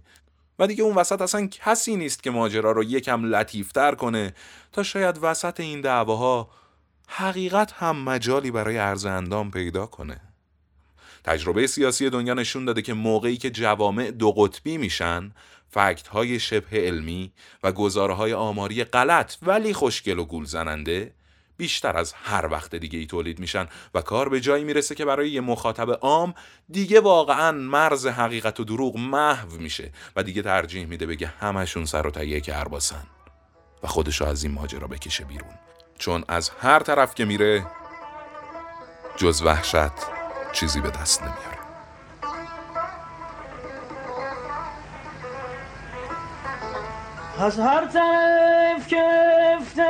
و 0.58 0.66
دیگه 0.66 0.84
اون 0.84 0.94
وسط 0.94 1.22
اصلا 1.22 1.46
کسی 1.46 1.96
نیست 1.96 2.22
که 2.22 2.30
ماجرا 2.30 2.72
رو 2.72 2.84
یکم 2.84 3.24
لطیفتر 3.24 3.94
کنه 3.94 4.34
تا 4.72 4.82
شاید 4.82 5.18
وسط 5.22 5.60
این 5.60 5.80
دعواها 5.80 6.50
حقیقت 7.08 7.72
هم 7.72 8.04
مجالی 8.04 8.50
برای 8.50 8.76
عرض 8.76 9.04
اندام 9.04 9.50
پیدا 9.50 9.86
کنه. 9.86 10.20
تجربه 11.24 11.66
سیاسی 11.66 12.10
دنیا 12.10 12.34
نشون 12.34 12.64
داده 12.64 12.82
که 12.82 12.94
موقعی 12.94 13.36
که 13.36 13.50
جوامع 13.50 14.10
دو 14.10 14.32
قطبی 14.32 14.78
میشن 14.78 15.32
فکت 15.70 16.08
های 16.08 16.40
شبه 16.40 16.86
علمی 16.86 17.32
و 17.62 17.72
گزاره 17.72 18.14
های 18.14 18.32
آماری 18.32 18.84
غلط 18.84 19.34
ولی 19.42 19.72
خوشگل 19.72 20.18
و 20.18 20.24
گول 20.24 20.44
زننده 20.44 21.12
بیشتر 21.56 21.96
از 21.96 22.12
هر 22.12 22.46
وقت 22.46 22.74
دیگه 22.74 22.98
ای 22.98 23.06
تولید 23.06 23.38
میشن 23.38 23.66
و 23.94 24.02
کار 24.02 24.28
به 24.28 24.40
جایی 24.40 24.64
می‌رسه 24.64 24.94
که 24.94 25.04
برای 25.04 25.30
یه 25.30 25.40
مخاطب 25.40 25.90
عام 25.90 26.34
دیگه 26.70 27.00
واقعا 27.00 27.52
مرز 27.52 28.06
حقیقت 28.06 28.60
و 28.60 28.64
دروغ 28.64 28.96
محو 28.96 29.56
میشه 29.58 29.90
و 30.16 30.22
دیگه 30.22 30.42
ترجیح 30.42 30.86
میده 30.86 31.06
بگه 31.06 31.26
همشون 31.26 31.84
سر 31.84 32.06
و 32.06 32.10
تهیه 32.10 32.40
کرباسن 32.40 33.06
و 33.82 33.86
خودشو 33.86 34.24
از 34.24 34.44
این 34.44 34.52
ماجرا 34.52 34.86
بکشه 34.86 35.24
بیرون. 35.24 35.54
چون 35.98 36.24
از 36.28 36.50
هر 36.60 36.78
طرف 36.78 37.14
که 37.14 37.24
میره 37.24 37.66
جز 39.16 39.42
وحشت 39.42 40.19
چیزی 40.52 40.80
به 40.80 40.90
دست 40.90 41.22
نمیاره 41.22 41.58
از 47.38 47.58
هر 47.58 47.86
طرف 47.86 48.88
گرفته 48.88 49.86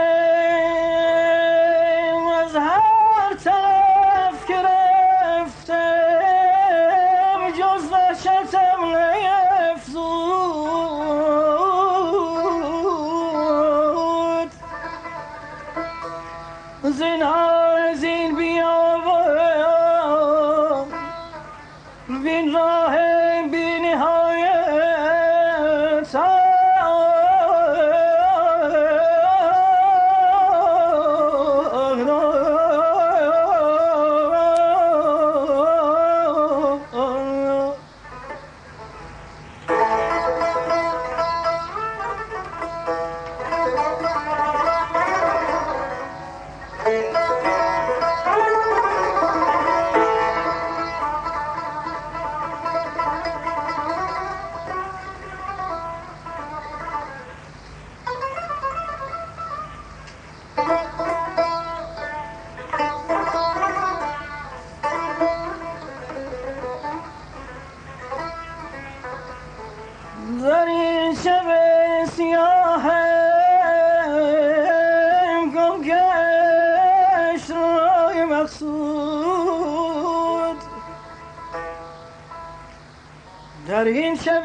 در 83.70 83.84
این 83.84 84.16
شب 84.16 84.42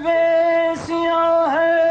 سیاه 0.75 1.84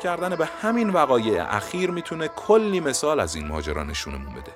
کردن 0.00 0.36
به 0.36 0.46
همین 0.46 0.90
وقایع 0.90 1.54
اخیر 1.56 1.90
می‌تونه 1.90 2.28
کلی 2.28 2.80
مثال 2.80 3.20
از 3.20 3.34
این 3.34 3.46
ماجرا 3.46 3.84
نشونمون 3.84 4.34
بده. 4.34 4.52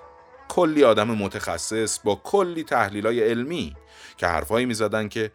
کلی 0.48 0.84
آدم 0.84 1.10
متخصص 1.10 1.98
با 2.04 2.14
کلی 2.14 2.64
تحلیلای 2.64 3.20
علمی 3.20 3.76
که 4.16 4.26
حرفایی 4.26 4.66
می‌زدن 4.66 5.08
که 5.08 5.32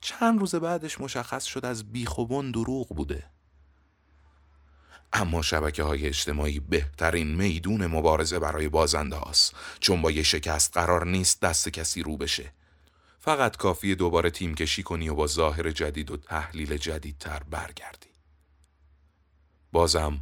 چند 0.00 0.40
روز 0.40 0.54
بعدش 0.54 1.00
مشخص 1.00 1.44
شد 1.44 1.64
از 1.64 1.92
بیخوبون 1.92 2.50
دروغ 2.50 2.88
بوده. 2.88 3.24
اما 5.12 5.42
شبکه 5.42 5.82
های 5.82 6.06
اجتماعی 6.06 6.60
بهترین 6.60 7.36
میدون 7.36 7.86
مبارزه 7.86 8.38
برای 8.38 8.68
بازنده 8.68 9.16
هاست 9.16 9.54
چون 9.80 10.02
با 10.02 10.10
یه 10.10 10.22
شکست 10.22 10.74
قرار 10.74 11.06
نیست 11.06 11.40
دست 11.40 11.68
کسی 11.68 12.02
رو 12.02 12.16
بشه. 12.16 12.52
فقط 13.18 13.56
کافی 13.56 13.94
دوباره 13.94 14.30
تیم 14.30 14.54
کشی 14.54 14.82
کنی 14.82 15.08
و 15.08 15.14
با 15.14 15.26
ظاهر 15.26 15.70
جدید 15.70 16.10
و 16.10 16.16
تحلیل 16.16 16.76
جدیدتر 16.76 17.42
برگردی. 17.50 18.07
بازم 19.72 20.18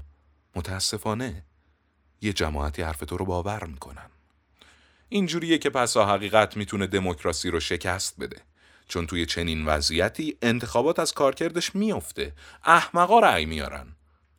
متاسفانه 0.54 1.42
یه 2.20 2.32
جماعتی 2.32 2.82
حرف 2.82 3.00
تو 3.00 3.16
رو 3.16 3.24
باور 3.24 3.64
می‌کنن. 3.64 4.10
اینجوریه 5.08 5.58
که 5.58 5.70
پسا 5.70 6.06
حقیقت 6.06 6.56
می‌تونه 6.56 6.86
دموکراسی 6.86 7.50
رو 7.50 7.60
شکست 7.60 8.20
بده. 8.20 8.36
چون 8.88 9.06
توی 9.06 9.26
چنین 9.26 9.66
وضعیتی 9.66 10.36
انتخابات 10.42 10.98
از 10.98 11.12
کارکردش 11.12 11.74
میافته. 11.74 12.32
احمقا 12.64 13.20
رأی 13.20 13.46
میارن. 13.46 13.86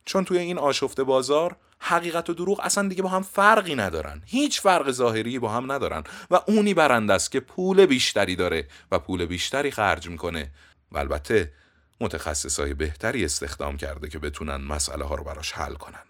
چون 0.06 0.26
توی 0.26 0.38
این 0.38 0.58
آشفته 0.58 1.04
بازار 1.04 1.56
حقیقت 1.80 2.30
و 2.30 2.34
دروغ 2.34 2.60
اصلا 2.64 2.88
دیگه 2.88 3.04
با 3.04 3.10
هم 3.10 3.22
فرقی 3.22 3.76
ندارن. 3.76 4.22
هیچ 4.26 4.62
فرق 4.62 4.92
ظاهری 4.92 5.40
با 5.40 5.50
هم 5.50 5.72
ندارن. 5.72 6.04
و 6.32 6.40
اونی 6.48 6.74
برنده 6.74 7.14
است 7.14 7.32
که 7.32 7.40
پول 7.40 7.86
بیشتری 7.86 8.36
داره 8.36 8.68
و 8.92 9.00
پول 9.00 9.26
بیشتری 9.26 9.72
خرج 9.72 10.10
می‌کنه. 10.10 10.52
و 10.92 10.98
البته 10.98 11.52
متخصصای 12.02 12.74
بهتری 12.74 13.26
استخدام 13.26 13.78
کرده 13.78 14.10
که 14.10 14.20
بتونن 14.20 14.56
مسئله 14.56 15.06
ها 15.06 15.16
رو 15.16 15.24
براش 15.24 15.52
حل 15.52 15.74
کنن. 15.74 16.04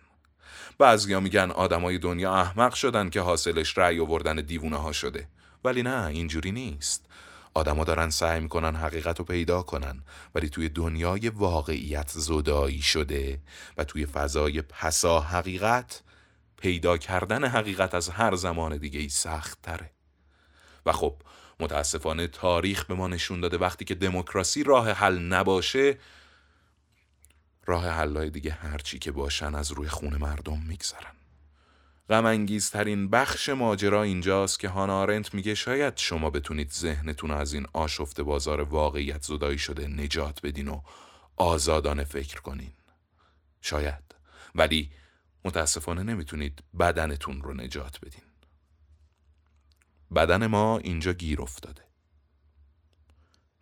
بعضیا 0.78 1.19
میگن 1.19 1.52
آدمای 1.52 1.97
دنیا 1.97 2.36
احمق 2.36 2.73
شدن 2.73 3.10
که 3.10 3.21
حاصلش 3.21 3.78
رأی 3.78 4.00
آوردن 4.00 4.36
دیوونه 4.36 4.78
ها 4.78 4.91
شده. 4.91 5.28
ولی 5.63 5.84
نه 5.84 6.06
اینجوری 6.06 6.52
نیست. 6.52 7.06
آدما 7.54 7.84
دارن 7.84 8.10
سعی 8.10 8.39
می‌کنن 8.39 8.76
حقیقت 8.76 9.19
رو 9.19 9.26
پیدا 9.26 9.62
کنن 9.62 10.04
ولی 10.36 10.50
توی 10.50 10.69
دنیای 10.69 11.30
واقعیت 11.30 12.10
زدایی 12.10 12.82
شده 12.82 13.39
و 13.78 13.84
توی 13.84 14.06
فضای 14.06 14.62
پسا 14.62 15.19
حقیقت 15.19 16.02
پیدا 16.58 16.97
کردن 16.97 17.45
حقیقت 17.45 17.95
از 17.95 18.10
هر 18.10 18.36
زمان 18.36 18.78
دیگه 18.78 19.00
ای 19.00 19.10
سخت 19.10 19.62
تره 19.62 19.91
و 20.86 20.91
خب 20.91 21.15
متاسفانه 21.60 22.28
تاریخ 22.28 22.86
به 22.86 22.93
ما 22.93 23.08
نشون 23.08 23.41
داده 23.41 23.58
وقتی 23.58 23.86
که 23.86 23.96
دموکراسی 23.96 24.63
راه 24.63 24.91
حل 24.91 25.20
نباشه 25.20 25.98
راه 27.65 27.88
حلای 27.89 28.30
دیگه 28.30 28.52
هرچی 28.52 29.00
که 29.00 29.12
باشن 29.12 29.56
از 29.56 29.72
روی 29.72 29.89
خون 29.89 30.17
مردم 30.17 30.62
میگذرن. 30.67 31.13
غمانگیزترین 32.10 33.10
بخش 33.10 33.50
ماجرا 33.50 34.04
اینجاست 34.04 34.60
که 34.60 34.70
هانا 34.70 35.00
آرنت 35.00 35.34
میگه 35.34 35.56
شاید 35.56 35.98
شما 35.98 36.30
بتونید 36.30 36.72
ذهنتون 36.72 37.32
از 37.32 37.54
این 37.54 37.67
آشفت 37.74 38.22
بازار 38.22 38.62
واقعیت 38.62 39.22
زدایی 39.22 39.58
شده 39.58 39.88
نجات 39.88 40.41
بدین 40.41 40.67
و 40.67 40.82
آزادانه 41.38 42.04
فکر 42.04 42.41
کنین. 42.41 42.72
شاید. 43.62 44.15
ولی 44.56 44.91
متاسفانه 45.46 46.04
نمی‌تونید 46.04 46.63
بدنتون 46.80 47.41
رو 47.41 47.54
نجات 47.54 48.00
بدین. 48.06 48.27
بدن 50.15 50.48
ما 50.48 50.78
اینجا 50.78 51.13
گیر 51.13 51.41
افتاده. 51.41 51.82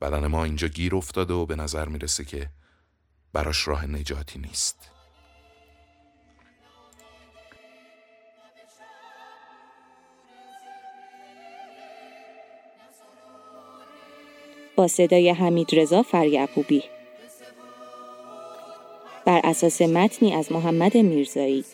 بدن 0.02 0.28
ما 0.28 0.44
اینجا 0.44 0.68
گیر 0.68 0.96
افتاده 0.96 1.34
و 1.34 1.46
به 1.46 1.56
نظر 1.56 1.88
می‌رسه 1.88 2.26
که 2.26 2.50
براش 3.34 3.68
راه 3.68 3.86
نجاتی 3.86 4.40
نیست. 4.40 4.92
با 14.76 14.88
صدای 14.88 15.30
حمید 15.30 15.68
رضا 15.74 16.04
فریعقوبی 16.04 16.84
بر 19.26 19.42
اساس 19.44 19.82
متنی 19.82 20.34
از 20.34 20.52
محمد 20.52 20.98
میرزایی. 20.98 21.66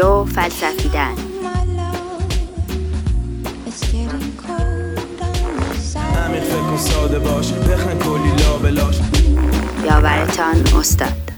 رادیو 0.00 0.24
فلسفیدن. 0.24 1.14
همین 6.16 6.40
فکر 6.40 6.60
کن 6.70 6.76
ساده 6.76 7.18
باش 7.18 7.52
بخن 7.52 7.98
کلی 7.98 8.32
لابلاش 8.42 8.96
یاورتان 9.84 10.56
استاد. 10.78 11.29